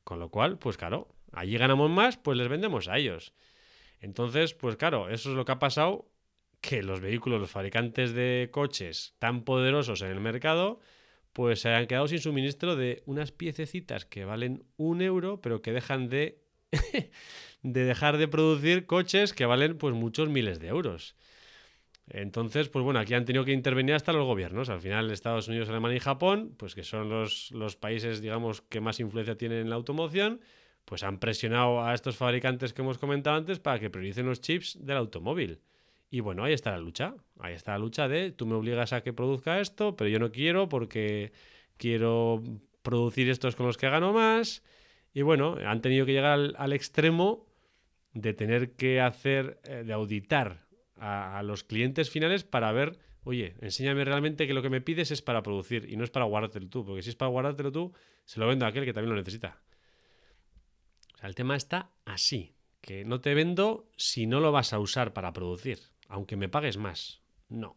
Con 0.03 0.19
lo 0.19 0.31
cual, 0.31 0.59
pues 0.59 0.77
claro, 0.77 1.07
allí 1.31 1.57
ganamos 1.57 1.91
más, 1.91 2.17
pues 2.17 2.37
les 2.37 2.49
vendemos 2.49 2.89
a 2.89 2.99
ellos. 2.99 3.33
Entonces, 4.01 4.55
pues 4.55 4.77
claro, 4.77 5.09
eso 5.09 5.31
es 5.31 5.37
lo 5.37 5.45
que 5.45 5.53
ha 5.53 5.59
pasado, 5.59 6.09
que 6.61 6.83
los 6.83 7.01
vehículos, 7.01 7.41
los 7.41 7.51
fabricantes 7.51 8.13
de 8.13 8.49
coches 8.53 9.15
tan 9.19 9.45
poderosos 9.45 10.03
en 10.03 10.09
el 10.09 10.21
mercado, 10.21 10.81
pues 11.33 11.61
se 11.61 11.71
han 11.71 11.87
quedado 11.87 12.09
sin 12.09 12.19
suministro 12.19 12.77
de 12.77 13.03
unas 13.07 13.33
piececitas 13.33 14.05
que 14.05 14.25
valen 14.25 14.65
un 14.77 15.03
euro, 15.03 15.41
pero 15.41 15.63
que 15.63 15.73
dejan 15.73 16.09
de, 16.09 16.41
de 17.63 17.85
dejar 17.85 18.19
de 18.19 18.29
producir 18.29 18.87
coches 18.87 19.33
que 19.33 19.47
valen 19.47 19.79
pues 19.79 19.95
muchos 19.95 20.29
miles 20.29 20.59
de 20.59 20.69
euros. 20.69 21.15
Entonces, 22.11 22.69
pues 22.69 22.85
bueno, 22.85 23.01
aquí 23.01 23.15
han 23.15 23.25
tenido 23.25 23.45
que 23.45 23.53
intervenir 23.53 23.95
hasta 23.95 24.13
los 24.13 24.25
gobiernos. 24.25 24.71
Al 24.71 24.81
final, 24.81 25.11
Estados 25.11 25.49
Unidos, 25.49 25.69
Alemania 25.69 25.99
y 25.99 26.01
Japón, 26.01 26.55
pues 26.57 26.75
que 26.75 26.83
son 26.83 27.11
los, 27.11 27.51
los 27.51 27.77
países, 27.77 28.23
digamos, 28.23 28.63
que 28.63 28.81
más 28.81 28.99
influencia 28.99 29.37
tienen 29.37 29.59
en 29.59 29.71
la 29.71 29.77
automoción, 29.77 30.41
pues 30.89 31.03
han 31.03 31.19
presionado 31.19 31.85
a 31.85 31.93
estos 31.93 32.17
fabricantes 32.17 32.73
que 32.73 32.81
hemos 32.81 32.97
comentado 32.97 33.37
antes 33.37 33.59
para 33.59 33.79
que 33.79 33.91
prioricen 33.91 34.25
los 34.25 34.41
chips 34.41 34.79
del 34.81 34.97
automóvil. 34.97 35.61
Y 36.11 36.21
bueno, 36.21 36.45
ahí 36.45 36.55
está 36.55 36.71
la 36.71 36.79
lucha. 36.79 37.15
Ahí 37.39 37.53
está 37.53 37.73
la 37.73 37.79
lucha 37.79 38.09
de 38.09 38.33
tú 38.33 38.47
me 38.47 38.55
obligas 38.55 38.95
a 38.95 39.03
que 39.03 39.13
produzca 39.13 39.61
esto, 39.61 39.97
pero 39.97 40.09
yo 40.09 40.19
no 40.19 40.33
quiero 40.33 40.71
porque 40.71 41.33
quiero 41.77 42.43
producir 42.83 43.29
estos 43.29 43.55
con 43.55 43.67
los 43.67 43.77
que 43.77 43.91
gano 43.91 44.15
más. 44.15 44.63
Y 45.13 45.21
bueno, 45.21 45.59
han 45.63 45.83
tenido 45.83 46.07
que 46.07 46.13
llegar 46.13 46.55
al, 46.57 46.73
extremo 46.73 47.47
de 48.15 48.33
tener 48.33 48.73
que 48.73 49.03
hacer, 49.03 49.61
eh, 49.65 49.83
de 49.85 49.93
auditar 49.93 50.65
a, 50.97 51.39
a, 51.39 51.43
los 51.43 51.65
clientes 51.65 52.09
finales 52.09 52.45
para 52.45 52.73
ver, 52.73 52.99
oye, 53.25 53.57
enséñame 53.61 54.07
realmente 54.07 54.47
que 54.47 54.55
lo 54.55 54.63
que 54.63 54.71
me 54.71 54.81
pides 54.81 55.11
es 55.11 55.21
para 55.21 55.43
producir 55.43 55.87
y 55.91 55.99
no 55.99 56.05
es 56.05 56.11
para 56.11 56.25
guardártelo 56.25 56.71
tú, 56.71 56.87
porque 56.87 57.03
si 57.03 57.11
es 57.11 57.17
para 57.17 57.31
guardártelo 57.31 57.73
tú, 57.73 57.93
se 58.25 58.41
lo 58.41 58.49
vendo 58.49 58.65
a 58.65 58.69
aquel 58.69 58.87
que 58.87 58.95
también 58.95 59.11
lo 59.11 59.17
necesita. 59.17 59.61
O 61.19 61.21
sea, 61.21 61.29
el 61.29 61.35
tema 61.35 61.57
está 61.57 61.91
así, 62.05 62.55
que 62.81 63.05
no 63.05 63.21
te 63.21 63.35
vendo 63.35 63.89
si 63.97 64.29
no 64.29 64.39
lo 64.39 64.53
vas 64.53 64.73
a 64.73 64.79
usar 64.79 65.13
para 65.13 65.33
producir, 65.33 65.81
aunque 66.07 66.37
me 66.37 66.49
pagues 66.49 66.77
más. 66.77 67.23
No. 67.49 67.77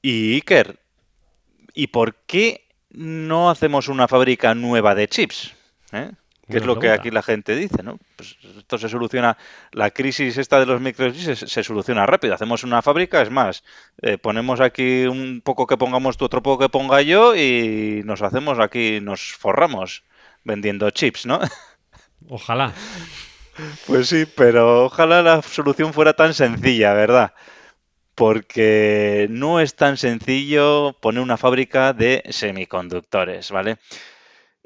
Y 0.00 0.36
Iker, 0.36 0.78
¿y 1.74 1.88
por 1.88 2.14
qué 2.24 2.68
no 2.88 3.50
hacemos 3.50 3.88
una 3.88 4.08
fábrica 4.08 4.54
nueva 4.54 4.94
de 4.94 5.08
chips? 5.08 5.52
¿Eh? 5.92 6.12
Que 6.48 6.56
es 6.56 6.64
lo 6.64 6.78
que 6.78 6.88
aquí 6.88 7.10
la 7.10 7.22
gente 7.22 7.54
dice, 7.54 7.82
¿no? 7.82 7.98
Pues 8.16 8.38
esto 8.56 8.78
se 8.78 8.88
soluciona, 8.88 9.36
la 9.72 9.90
crisis 9.90 10.38
esta 10.38 10.58
de 10.58 10.64
los 10.64 10.80
microchips 10.80 11.38
se, 11.38 11.46
se 11.46 11.62
soluciona 11.62 12.06
rápido. 12.06 12.32
Hacemos 12.32 12.64
una 12.64 12.80
fábrica, 12.80 13.20
es 13.20 13.30
más, 13.30 13.62
eh, 14.00 14.16
ponemos 14.16 14.60
aquí 14.60 15.04
un 15.04 15.42
poco 15.44 15.66
que 15.66 15.76
pongamos 15.76 16.16
tú, 16.16 16.24
otro 16.24 16.42
poco 16.42 16.64
que 16.64 16.70
ponga 16.70 17.02
yo 17.02 17.36
y 17.36 18.00
nos 18.06 18.22
hacemos 18.22 18.58
aquí, 18.58 19.00
nos 19.02 19.34
forramos 19.34 20.02
vendiendo 20.44 20.90
chips, 20.90 21.26
¿no? 21.26 21.40
Ojalá. 22.28 22.72
Pues 23.86 24.08
sí, 24.08 24.24
pero 24.34 24.86
ojalá 24.86 25.20
la 25.22 25.42
solución 25.42 25.92
fuera 25.92 26.14
tan 26.14 26.32
sencilla, 26.32 26.94
¿verdad? 26.94 27.34
Porque 28.14 29.26
no 29.30 29.60
es 29.60 29.76
tan 29.76 29.96
sencillo 29.96 30.96
poner 31.00 31.22
una 31.22 31.36
fábrica 31.36 31.92
de 31.92 32.22
semiconductores, 32.30 33.50
¿vale? 33.50 33.76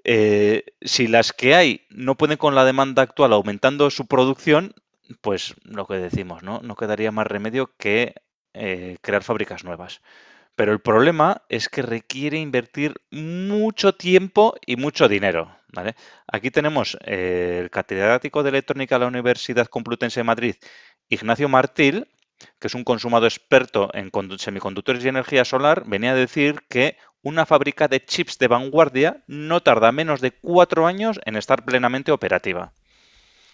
Eh, 0.05 0.65
si 0.83 1.09
las 1.09 1.33
que 1.33 1.57
hay 1.57 1.87
no 1.91 2.15
pueden 2.15 2.37
con 2.37 2.55
la 2.55 2.65
demanda 2.65 3.03
actual 3.03 3.33
aumentando 3.33 3.91
su 3.91 4.07
producción, 4.07 4.75
pues 5.21 5.55
lo 5.65 5.87
que 5.87 5.95
decimos, 5.95 6.45
¿no? 6.45 6.61
No 6.63 6.77
quedaría 6.77 7.11
más 7.11 7.27
remedio 7.27 7.73
que 7.77 8.15
eh, 8.55 8.99
crear 9.01 9.25
fábricas 9.25 9.65
nuevas. 9.65 10.01
Pero 10.57 10.73
el 10.73 10.81
problema 10.81 11.43
es 11.49 11.69
que 11.69 11.83
requiere 11.83 12.39
invertir 12.39 12.95
mucho 13.11 13.95
tiempo 13.95 14.57
y 14.67 14.77
mucho 14.77 15.07
dinero. 15.07 15.55
¿vale? 15.73 15.95
Aquí 16.27 16.51
tenemos 16.51 16.97
eh, 17.05 17.61
el 17.63 17.71
catedrático 17.71 18.43
de 18.43 18.49
electrónica 18.49 18.97
de 18.97 19.01
la 19.01 19.09
Universidad 19.09 19.67
Complutense 19.67 20.21
de 20.21 20.25
Madrid, 20.25 20.57
Ignacio 21.09 21.49
Martil, 21.49 22.09
que 22.59 22.67
es 22.67 22.75
un 22.75 22.85
consumado 22.85 23.27
experto 23.27 23.91
en 23.95 24.11
semiconductores 24.39 25.05
y 25.05 25.09
energía 25.09 25.45
solar, 25.45 25.85
venía 25.87 26.13
a 26.13 26.15
decir 26.15 26.63
que 26.69 26.97
una 27.23 27.47
fábrica 27.47 27.89
de 27.89 28.05
chips 28.05 28.39
de 28.39 28.49
vanguardia 28.49 29.23
no 29.27 29.63
tarda 29.63 29.93
menos 29.93 30.21
de 30.21 30.33
cuatro 30.33 30.87
años 30.87 31.21
en 31.25 31.37
estar 31.37 31.65
plenamente 31.65 32.13
operativa. 32.13 32.73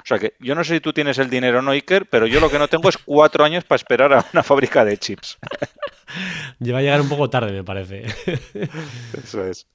O 0.03 0.07
sea 0.07 0.19
que 0.19 0.35
yo 0.41 0.55
no 0.55 0.65
sé 0.65 0.75
si 0.75 0.81
tú 0.81 0.93
tienes 0.93 1.19
el 1.19 1.31
dinero, 1.31 1.63
no, 1.63 1.71
Iker, 1.71 2.07
pero 2.07 2.27
yo 2.27 2.41
lo 2.41 2.51
que 2.51 2.59
no 2.59 2.69
tengo 2.69 2.89
es 2.89 2.99
cuatro 2.99 3.45
años 3.45 3.65
para 3.65 3.77
esperar 3.77 4.13
a 4.13 4.27
una 4.33 4.43
fábrica 4.43 4.85
de 4.85 4.99
chips. 4.99 5.39
Lleva 6.59 6.79
a 6.79 6.83
llegar 6.83 7.01
un 7.01 7.09
poco 7.09 7.31
tarde, 7.31 7.53
me 7.53 7.65
parece. 7.65 8.05
Eso 9.23 9.47
es. 9.47 9.67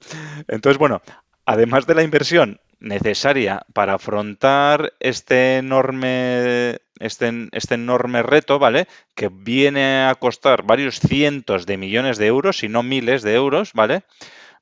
Entonces, 0.48 0.78
bueno, 0.78 1.02
además 1.44 1.86
de 1.86 1.94
la 1.94 2.02
inversión 2.02 2.60
necesaria 2.80 3.62
para 3.72 3.94
afrontar 3.94 4.92
este 5.00 5.56
enorme, 5.56 6.78
este, 7.00 7.48
este, 7.52 7.74
enorme 7.74 8.22
reto, 8.22 8.58
¿vale? 8.58 8.86
Que 9.14 9.28
viene 9.28 10.04
a 10.04 10.14
costar 10.14 10.62
varios 10.62 11.00
cientos 11.00 11.66
de 11.66 11.76
millones 11.76 12.18
de 12.18 12.26
euros, 12.26 12.58
si 12.58 12.68
no 12.68 12.82
miles 12.82 13.22
de 13.22 13.34
euros, 13.34 13.72
¿vale? 13.72 14.02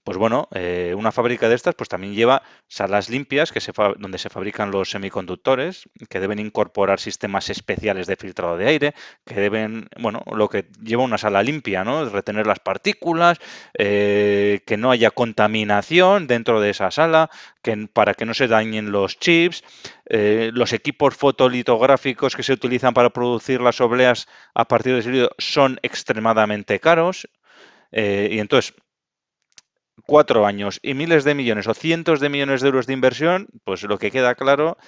Pues 0.06 0.18
bueno, 0.18 0.46
eh, 0.54 0.94
una 0.96 1.10
fábrica 1.10 1.48
de 1.48 1.56
estas 1.56 1.74
pues 1.74 1.88
también 1.88 2.14
lleva 2.14 2.44
salas 2.68 3.10
limpias 3.10 3.50
que 3.50 3.58
donde 3.98 4.18
se 4.18 4.30
fabrican 4.30 4.70
los 4.70 4.90
semiconductores, 4.90 5.88
que 6.08 6.20
deben 6.20 6.38
incorporar 6.38 7.00
sistemas 7.00 7.50
especiales 7.50 8.06
de 8.06 8.14
filtrado 8.14 8.56
de 8.56 8.68
aire, 8.68 8.94
que 9.24 9.34
deben, 9.34 9.88
bueno, 9.98 10.22
lo 10.30 10.48
que 10.48 10.66
lleva 10.80 11.02
una 11.02 11.18
sala 11.18 11.42
limpia, 11.42 11.82
¿no? 11.82 12.08
Retener 12.08 12.46
las 12.46 12.60
partículas, 12.60 13.38
eh, 13.76 14.60
que 14.64 14.76
no 14.76 14.92
haya 14.92 15.10
contaminación 15.10 16.28
dentro 16.28 16.60
de 16.60 16.70
esa 16.70 16.92
sala, 16.92 17.28
que, 17.60 17.88
para 17.92 18.14
que 18.14 18.26
no 18.26 18.32
se 18.32 18.46
dañen 18.46 18.92
los 18.92 19.18
chips, 19.18 19.64
eh, 20.08 20.52
los 20.54 20.72
equipos 20.72 21.16
fotolitográficos 21.16 22.36
que 22.36 22.44
se 22.44 22.52
utilizan 22.52 22.94
para 22.94 23.10
producir 23.10 23.60
las 23.60 23.80
obleas 23.80 24.28
a 24.54 24.68
partir 24.68 24.92
de 24.92 25.00
ese 25.00 25.28
son 25.38 25.80
extremadamente 25.82 26.78
caros. 26.78 27.28
Y 27.92 28.40
entonces, 28.40 28.74
cuatro 30.06 30.46
años 30.46 30.78
y 30.82 30.94
miles 30.94 31.24
de 31.24 31.34
millones 31.34 31.66
o 31.66 31.74
cientos 31.74 32.20
de 32.20 32.28
millones 32.28 32.60
de 32.60 32.68
euros 32.68 32.86
de 32.86 32.92
inversión, 32.92 33.48
pues 33.64 33.82
lo 33.82 33.98
que 33.98 34.10
queda 34.10 34.34
claro 34.34 34.78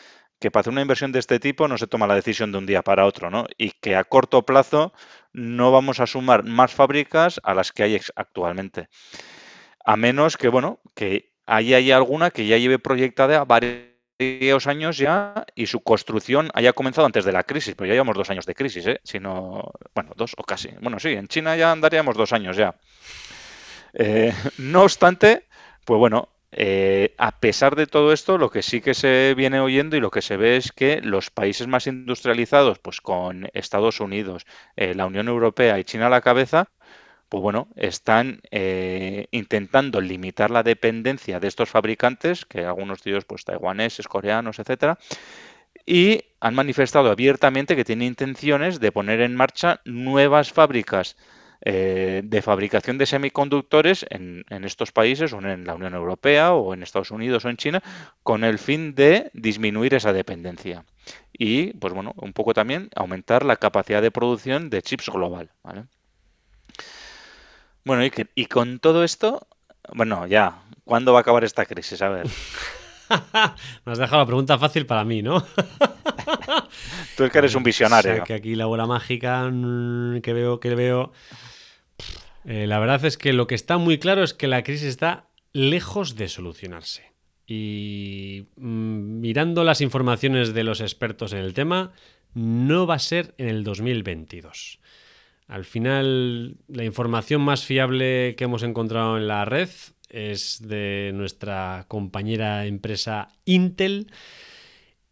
que 0.41 0.51
para 0.51 0.61
hacer 0.61 0.73
una 0.73 0.83
inversión 0.83 1.13
de 1.13 1.19
este 1.19 1.41
tipo 1.41 1.67
no 1.67 1.79
se 1.79 1.87
toma 1.87 2.07
la 2.07 2.15
decisión 2.15 2.53
de 2.53 2.59
un 2.59 2.67
día 2.67 2.83
para 2.83 3.07
otro, 3.07 3.31
¿no? 3.31 3.47
Y 3.57 3.73
que 3.73 3.97
a 3.97 4.05
corto 4.05 4.43
plazo 4.47 4.93
no 5.33 5.73
vamos 5.73 6.01
a 6.01 6.07
sumar 6.07 6.45
más 6.45 6.73
fábricas 6.73 7.41
a 7.43 7.55
las 7.55 7.73
que 7.73 7.83
hay 7.83 8.01
actualmente. 8.15 8.89
A 9.85 9.97
menos 9.97 10.37
que, 10.37 10.49
bueno, 10.49 10.81
que 10.95 11.33
ahí 11.47 11.75
haya 11.75 11.97
alguna 11.97 12.31
que 12.31 12.47
ya 12.47 12.57
lleve 12.57 12.79
proyectada 12.79 13.45
varios 13.45 14.67
años 14.67 14.99
ya 14.99 15.47
y 15.55 15.67
su 15.67 15.81
construcción 15.81 16.51
haya 16.55 16.73
comenzado 16.73 17.07
antes 17.07 17.25
de 17.25 17.33
la 17.33 17.43
crisis, 17.43 17.75
pero 17.75 17.89
ya 17.89 17.95
llevamos 17.95 18.17
dos 18.17 18.31
años 18.31 18.47
de 18.47 18.55
crisis, 18.55 18.87
¿eh? 18.87 19.01
Si 19.03 19.19
no, 19.19 19.73
bueno, 19.95 20.13
dos 20.17 20.35
o 20.37 20.45
casi. 20.45 20.71
Bueno, 20.81 21.01
sí, 21.01 21.09
en 21.09 21.27
China 21.27 21.57
ya 21.57 21.73
andaríamos 21.73 22.17
dos 22.17 22.33
años 22.33 22.57
ya. 22.57 22.77
Eh, 23.99 24.33
no 24.59 24.85
obstante, 24.85 25.45
pues 25.85 25.99
bueno, 25.99 26.29
eh, 26.53 27.15
a 27.19 27.41
pesar 27.41 27.77
de 27.77 27.87
todo 27.87 28.13
esto, 28.13 28.39
lo 28.39 28.51
que 28.51 28.63
sí 28.63 28.81
que 28.81 28.95
se 28.95 29.35
viene 29.37 29.61
oyendo 29.61 29.97
y 29.97 30.01
lo 30.01 30.11
que 30.11 30.23
se 30.23 30.37
ve 30.37 30.57
es 30.57 30.73
que 30.73 31.01
los 31.03 31.31
países 31.31 31.67
más 31.67 31.87
industrializados, 31.87 32.79
pues 32.79 33.01
con 33.01 33.49
Estados 33.53 34.01
Unidos, 34.01 34.47
eh, 34.77 34.95
la 34.95 35.07
Unión 35.07 35.29
Europea 35.29 35.79
y 35.79 35.85
China 35.85 36.07
a 36.07 36.11
la 36.11 36.23
cabeza, 36.23 36.71
pues 37.29 37.43
bueno, 37.43 37.69
están 37.77 38.41
eh, 38.51 39.27
intentando 39.33 40.01
limitar 40.01 40.51
la 40.51 40.63
dependencia 40.63 41.41
de 41.41 41.49
estos 41.49 41.69
fabricantes, 41.69 42.47
que 42.47 42.65
algunos 42.65 43.03
de 43.03 43.11
ellos, 43.11 43.25
pues 43.27 43.45
taiwaneses, 43.45 44.09
coreanos, 44.09 44.59
etcétera, 44.59 44.99
y 45.85 46.23
han 46.41 46.55
manifestado 46.55 47.11
abiertamente 47.11 47.77
que 47.77 47.85
tienen 47.85 48.09
intenciones 48.09 48.81
de 48.81 48.93
poner 48.93 49.21
en 49.21 49.37
marcha 49.37 49.81
nuevas 49.85 50.53
fábricas 50.53 51.17
eh, 51.61 52.23
de 52.25 52.43
fabricación 52.43 52.99
de 52.99 53.07
semiconductores 53.07 54.07
en, 54.11 54.45
estos 54.65 54.93
países, 54.93 55.33
o 55.33 55.39
en 55.39 55.65
la 55.65 55.75
Unión 55.75 55.95
Europea, 55.95 56.53
o 56.53 56.75
en 56.75 56.83
Estados 56.83 57.11
Unidos, 57.11 57.45
o 57.45 57.49
en 57.49 57.57
China, 57.57 57.83
con 58.23 58.45
el 58.45 58.59
fin 58.59 58.95
de 58.95 59.31
disminuir 59.35 59.95
esa 59.95 60.13
dependencia. 60.13 60.85
Y, 61.33 61.73
pues 61.75 61.93
bueno, 61.93 62.13
un 62.17 62.33
poco 62.33 62.55
también 62.55 62.91
aumentar 62.95 63.45
la 63.45 63.57
capacidad 63.57 64.03
de 64.03 64.11
producción 64.11 64.71
de 64.71 64.83
chips 64.83 65.09
global. 65.09 65.51
¿vale? 65.63 65.85
Bueno, 67.85 68.05
y, 68.05 68.13
y 68.35 68.47
con 68.47 68.79
todo 68.79 69.03
esto, 69.05 69.47
bueno, 69.93 70.27
ya, 70.27 70.63
¿cuándo 70.85 71.13
va 71.13 71.21
a 71.21 71.23
acabar 71.23 71.45
esta 71.45 71.67
crisis? 71.67 72.03
A 72.03 72.09
ver. 72.09 72.27
Me 73.85 73.93
has 73.93 73.99
dejado 73.99 74.23
la 74.23 74.27
pregunta 74.27 74.59
fácil 74.59 74.87
para 74.87 75.05
mí, 75.05 75.23
¿no? 75.23 75.41
Tú 77.17 77.25
es 77.25 77.33
que 77.33 77.39
eres 77.39 77.55
un 77.55 77.63
visionario. 77.63 78.13
O 78.13 78.17
sea, 78.17 78.25
que 78.25 78.35
aquí 78.35 78.55
la 78.55 78.67
bola 78.67 78.87
mágica 78.87 79.51
que 80.23 80.33
veo, 80.33 80.61
que 80.61 80.75
veo. 80.75 81.13
Eh, 82.45 82.67
la 82.67 82.79
verdad 82.79 83.05
es 83.05 83.19
que 83.19 83.33
lo 83.33 83.47
que 83.47 83.55
está 83.55 83.79
muy 83.79 83.99
claro 83.99 84.23
es 84.23 84.35
que 84.35 84.47
la 84.47 84.63
crisis 84.63 84.89
está 84.89 85.29
lejos 85.53 86.17
de 86.17 86.29
solucionarse. 86.29 87.13
Y 87.47 88.47
mmm, 88.57 89.21
mirando 89.21 89.65
las 89.65 89.81
informaciones 89.81 90.55
de 90.55 90.65
los 90.65 90.81
expertos 90.81 91.33
en 91.33 91.39
el 91.39 91.55
tema, 91.55 91.93
no 92.35 92.87
va 92.87 92.95
a 92.95 93.01
ser 93.01 93.35
en 93.39 93.49
el 93.49 93.65
2022. 93.65 94.81
Al 95.47 95.65
final, 95.65 96.59
la 96.69 96.85
información 96.85 97.41
más 97.41 97.65
fiable 97.65 98.35
que 98.37 98.45
hemos 98.45 98.63
encontrado 98.63 99.17
en 99.17 99.29
la 99.29 99.47
red 99.47 99.71
es 100.09 100.67
de 100.67 101.13
nuestra 101.15 101.85
compañera 101.89 102.67
empresa 102.67 103.29
Intel 103.45 104.11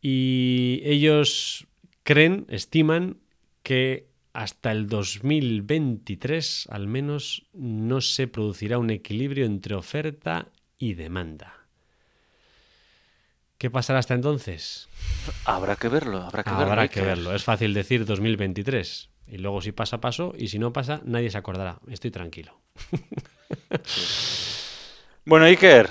y 0.00 0.80
ellos 0.84 1.66
creen, 2.02 2.46
estiman 2.48 3.18
que 3.62 4.06
hasta 4.32 4.70
el 4.70 4.88
2023 4.88 6.68
al 6.70 6.86
menos 6.86 7.46
no 7.52 8.00
se 8.00 8.28
producirá 8.28 8.78
un 8.78 8.90
equilibrio 8.90 9.46
entre 9.46 9.74
oferta 9.74 10.48
y 10.78 10.94
demanda. 10.94 11.54
¿Qué 13.58 13.70
pasará 13.70 13.98
hasta 13.98 14.14
entonces? 14.14 14.88
Habrá 15.46 15.76
que 15.76 15.88
verlo, 15.88 16.22
habrá 16.22 16.44
que 16.44 16.50
verlo. 16.50 16.66
Habrá 16.66 16.88
que 16.88 17.00
verlo. 17.00 17.34
Es 17.34 17.42
fácil 17.42 17.72
decir 17.72 18.04
2023. 18.04 19.08
Y 19.28 19.38
luego 19.38 19.62
si 19.62 19.72
pasa, 19.72 20.00
paso. 20.00 20.34
Y 20.36 20.48
si 20.48 20.58
no 20.58 20.72
pasa, 20.72 21.00
nadie 21.04 21.30
se 21.30 21.38
acordará. 21.38 21.80
Estoy 21.88 22.10
tranquilo. 22.10 22.60
Bueno, 25.28 25.46
Iker, 25.46 25.88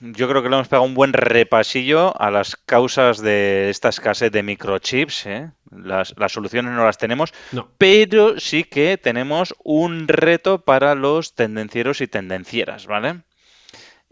yo 0.00 0.28
creo 0.28 0.42
que 0.42 0.50
le 0.50 0.56
hemos 0.56 0.68
pegado 0.68 0.84
un 0.84 0.92
buen 0.92 1.14
repasillo 1.14 2.20
a 2.20 2.30
las 2.30 2.54
causas 2.54 3.18
de 3.22 3.70
esta 3.70 3.88
escasez 3.88 4.30
de 4.30 4.42
microchips. 4.42 5.24
¿eh? 5.24 5.50
Las, 5.70 6.12
las 6.18 6.32
soluciones 6.32 6.72
no 6.74 6.84
las 6.84 6.98
tenemos, 6.98 7.32
No. 7.52 7.70
pero 7.78 8.38
sí 8.38 8.64
que 8.64 8.98
tenemos 8.98 9.54
un 9.64 10.06
reto 10.06 10.60
para 10.66 10.94
los 10.94 11.34
tendencieros 11.34 12.02
y 12.02 12.08
tendencieras, 12.08 12.86
¿vale? 12.86 13.22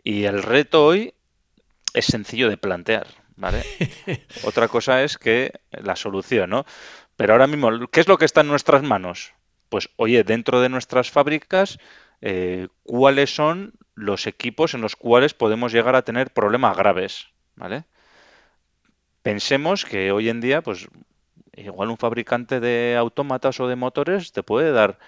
Y 0.02 0.24
el 0.24 0.42
reto 0.42 0.86
hoy 0.86 1.12
es 1.92 2.06
sencillo 2.06 2.48
de 2.48 2.56
plantear, 2.56 3.08
¿vale? 3.36 3.62
Otra 4.44 4.68
cosa 4.68 5.02
es 5.02 5.18
que 5.18 5.52
la 5.70 5.96
solución, 5.96 6.48
¿no? 6.48 6.64
Pero 7.16 7.34
ahora 7.34 7.46
mismo, 7.46 7.88
¿qué 7.88 8.00
es 8.00 8.08
lo 8.08 8.16
que 8.16 8.24
está 8.24 8.40
en 8.40 8.48
nuestras 8.48 8.82
manos? 8.82 9.34
Pues, 9.68 9.90
oye, 9.96 10.24
dentro 10.24 10.62
de 10.62 10.70
nuestras 10.70 11.10
fábricas, 11.10 11.78
eh, 12.22 12.68
¿cuáles 12.84 13.34
son 13.34 13.74
los 13.94 14.26
equipos 14.26 14.74
en 14.74 14.80
los 14.82 14.96
cuales 14.96 15.34
podemos 15.34 15.72
llegar 15.72 15.96
a 15.96 16.02
tener 16.02 16.32
problemas 16.32 16.76
graves, 16.76 17.28
¿vale? 17.56 17.84
Pensemos 19.22 19.84
que 19.84 20.12
hoy 20.12 20.28
en 20.28 20.40
día, 20.40 20.62
pues, 20.62 20.86
igual 21.56 21.90
un 21.90 21.98
fabricante 21.98 22.60
de 22.60 22.96
autómatas 22.98 23.60
o 23.60 23.68
de 23.68 23.76
motores 23.76 24.32
te 24.32 24.42
puede 24.44 24.72
dar 24.72 24.98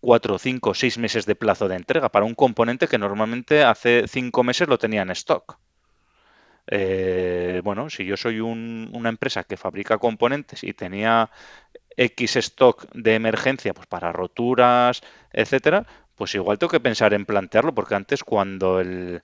cuatro, 0.00 0.38
cinco, 0.38 0.74
seis 0.74 0.98
meses 0.98 1.26
de 1.26 1.36
plazo 1.36 1.68
de 1.68 1.76
entrega 1.76 2.10
para 2.10 2.26
un 2.26 2.34
componente 2.34 2.88
que 2.88 2.98
normalmente 2.98 3.64
hace 3.64 4.06
cinco 4.08 4.44
meses 4.44 4.68
lo 4.68 4.78
tenía 4.78 5.02
en 5.02 5.10
stock. 5.12 5.58
Eh, 6.66 7.60
bueno, 7.64 7.90
si 7.90 8.04
yo 8.06 8.16
soy 8.16 8.40
un- 8.40 8.90
una 8.94 9.10
empresa 9.10 9.44
que 9.44 9.56
fabrica 9.56 9.98
componentes 9.98 10.64
y 10.64 10.72
tenía 10.72 11.30
X 11.96 12.36
stock 12.36 12.86
de 12.94 13.14
emergencia, 13.16 13.74
pues 13.74 13.86
para 13.86 14.12
roturas, 14.12 15.02
etcétera, 15.32 15.86
pues 16.16 16.34
igual 16.34 16.58
tengo 16.58 16.70
que 16.70 16.80
pensar 16.80 17.14
en 17.14 17.26
plantearlo, 17.26 17.74
porque 17.74 17.94
antes 17.94 18.24
cuando 18.24 18.80
el 18.80 19.22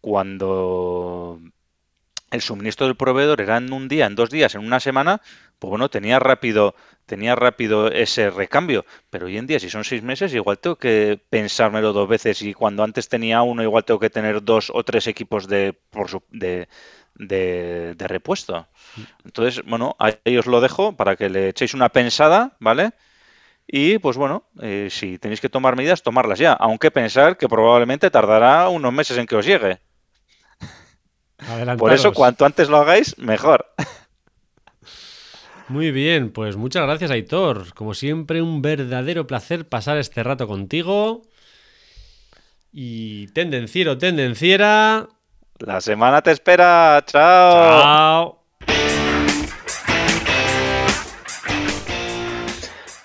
cuando 0.00 1.40
el 2.30 2.42
suministro 2.42 2.86
del 2.86 2.96
proveedor 2.96 3.40
era 3.40 3.56
en 3.56 3.72
un 3.72 3.88
día, 3.88 4.06
en 4.06 4.14
dos 4.14 4.28
días, 4.30 4.54
en 4.54 4.62
una 4.64 4.80
semana, 4.80 5.22
pues 5.58 5.70
bueno, 5.70 5.88
tenía 5.88 6.18
rápido, 6.18 6.74
tenía 7.06 7.34
rápido 7.34 7.90
ese 7.90 8.30
recambio. 8.30 8.84
Pero 9.10 9.26
hoy 9.26 9.38
en 9.38 9.46
día, 9.46 9.58
si 9.60 9.70
son 9.70 9.84
seis 9.84 10.02
meses, 10.02 10.34
igual 10.34 10.58
tengo 10.58 10.76
que 10.76 11.18
pensármelo 11.30 11.92
dos 11.94 12.06
veces 12.08 12.42
y 12.42 12.52
cuando 12.52 12.82
antes 12.84 13.08
tenía 13.08 13.42
uno, 13.42 13.62
igual 13.62 13.84
tengo 13.84 14.00
que 14.00 14.10
tener 14.10 14.42
dos 14.44 14.70
o 14.74 14.84
tres 14.84 15.06
equipos 15.06 15.48
de, 15.48 15.72
por 15.90 16.08
su- 16.10 16.22
de, 16.30 16.68
de, 17.14 17.94
de 17.96 18.08
repuesto. 18.08 18.68
Entonces, 19.24 19.62
bueno, 19.66 19.96
ahí 19.98 20.36
os 20.38 20.46
lo 20.46 20.60
dejo 20.60 20.96
para 20.96 21.16
que 21.16 21.30
le 21.30 21.48
echéis 21.50 21.74
una 21.74 21.88
pensada, 21.90 22.56
¿vale? 22.60 22.92
Y 23.70 23.98
pues 23.98 24.16
bueno, 24.16 24.44
eh, 24.62 24.88
si 24.90 25.18
tenéis 25.18 25.42
que 25.42 25.50
tomar 25.50 25.76
medidas, 25.76 26.02
tomarlas 26.02 26.38
ya. 26.38 26.54
Aunque 26.54 26.90
pensar 26.90 27.36
que 27.36 27.48
probablemente 27.48 28.10
tardará 28.10 28.70
unos 28.70 28.92
meses 28.94 29.18
en 29.18 29.26
que 29.26 29.36
os 29.36 29.44
llegue. 29.44 29.78
Por 31.76 31.92
eso, 31.92 32.12
cuanto 32.12 32.46
antes 32.46 32.68
lo 32.68 32.78
hagáis, 32.78 33.16
mejor. 33.18 33.66
Muy 35.68 35.92
bien, 35.92 36.30
pues 36.32 36.56
muchas 36.56 36.82
gracias, 36.84 37.10
Aitor. 37.10 37.74
Como 37.74 37.92
siempre, 37.92 38.40
un 38.40 38.62
verdadero 38.62 39.26
placer 39.26 39.68
pasar 39.68 39.98
este 39.98 40.22
rato 40.22 40.48
contigo. 40.48 41.22
Y 42.72 43.28
tendenciero, 43.28 43.98
tendenciera. 43.98 45.08
La 45.58 45.82
semana 45.82 46.22
te 46.22 46.30
espera. 46.30 47.04
Chao. 47.06 47.82
Chao. 47.82 48.37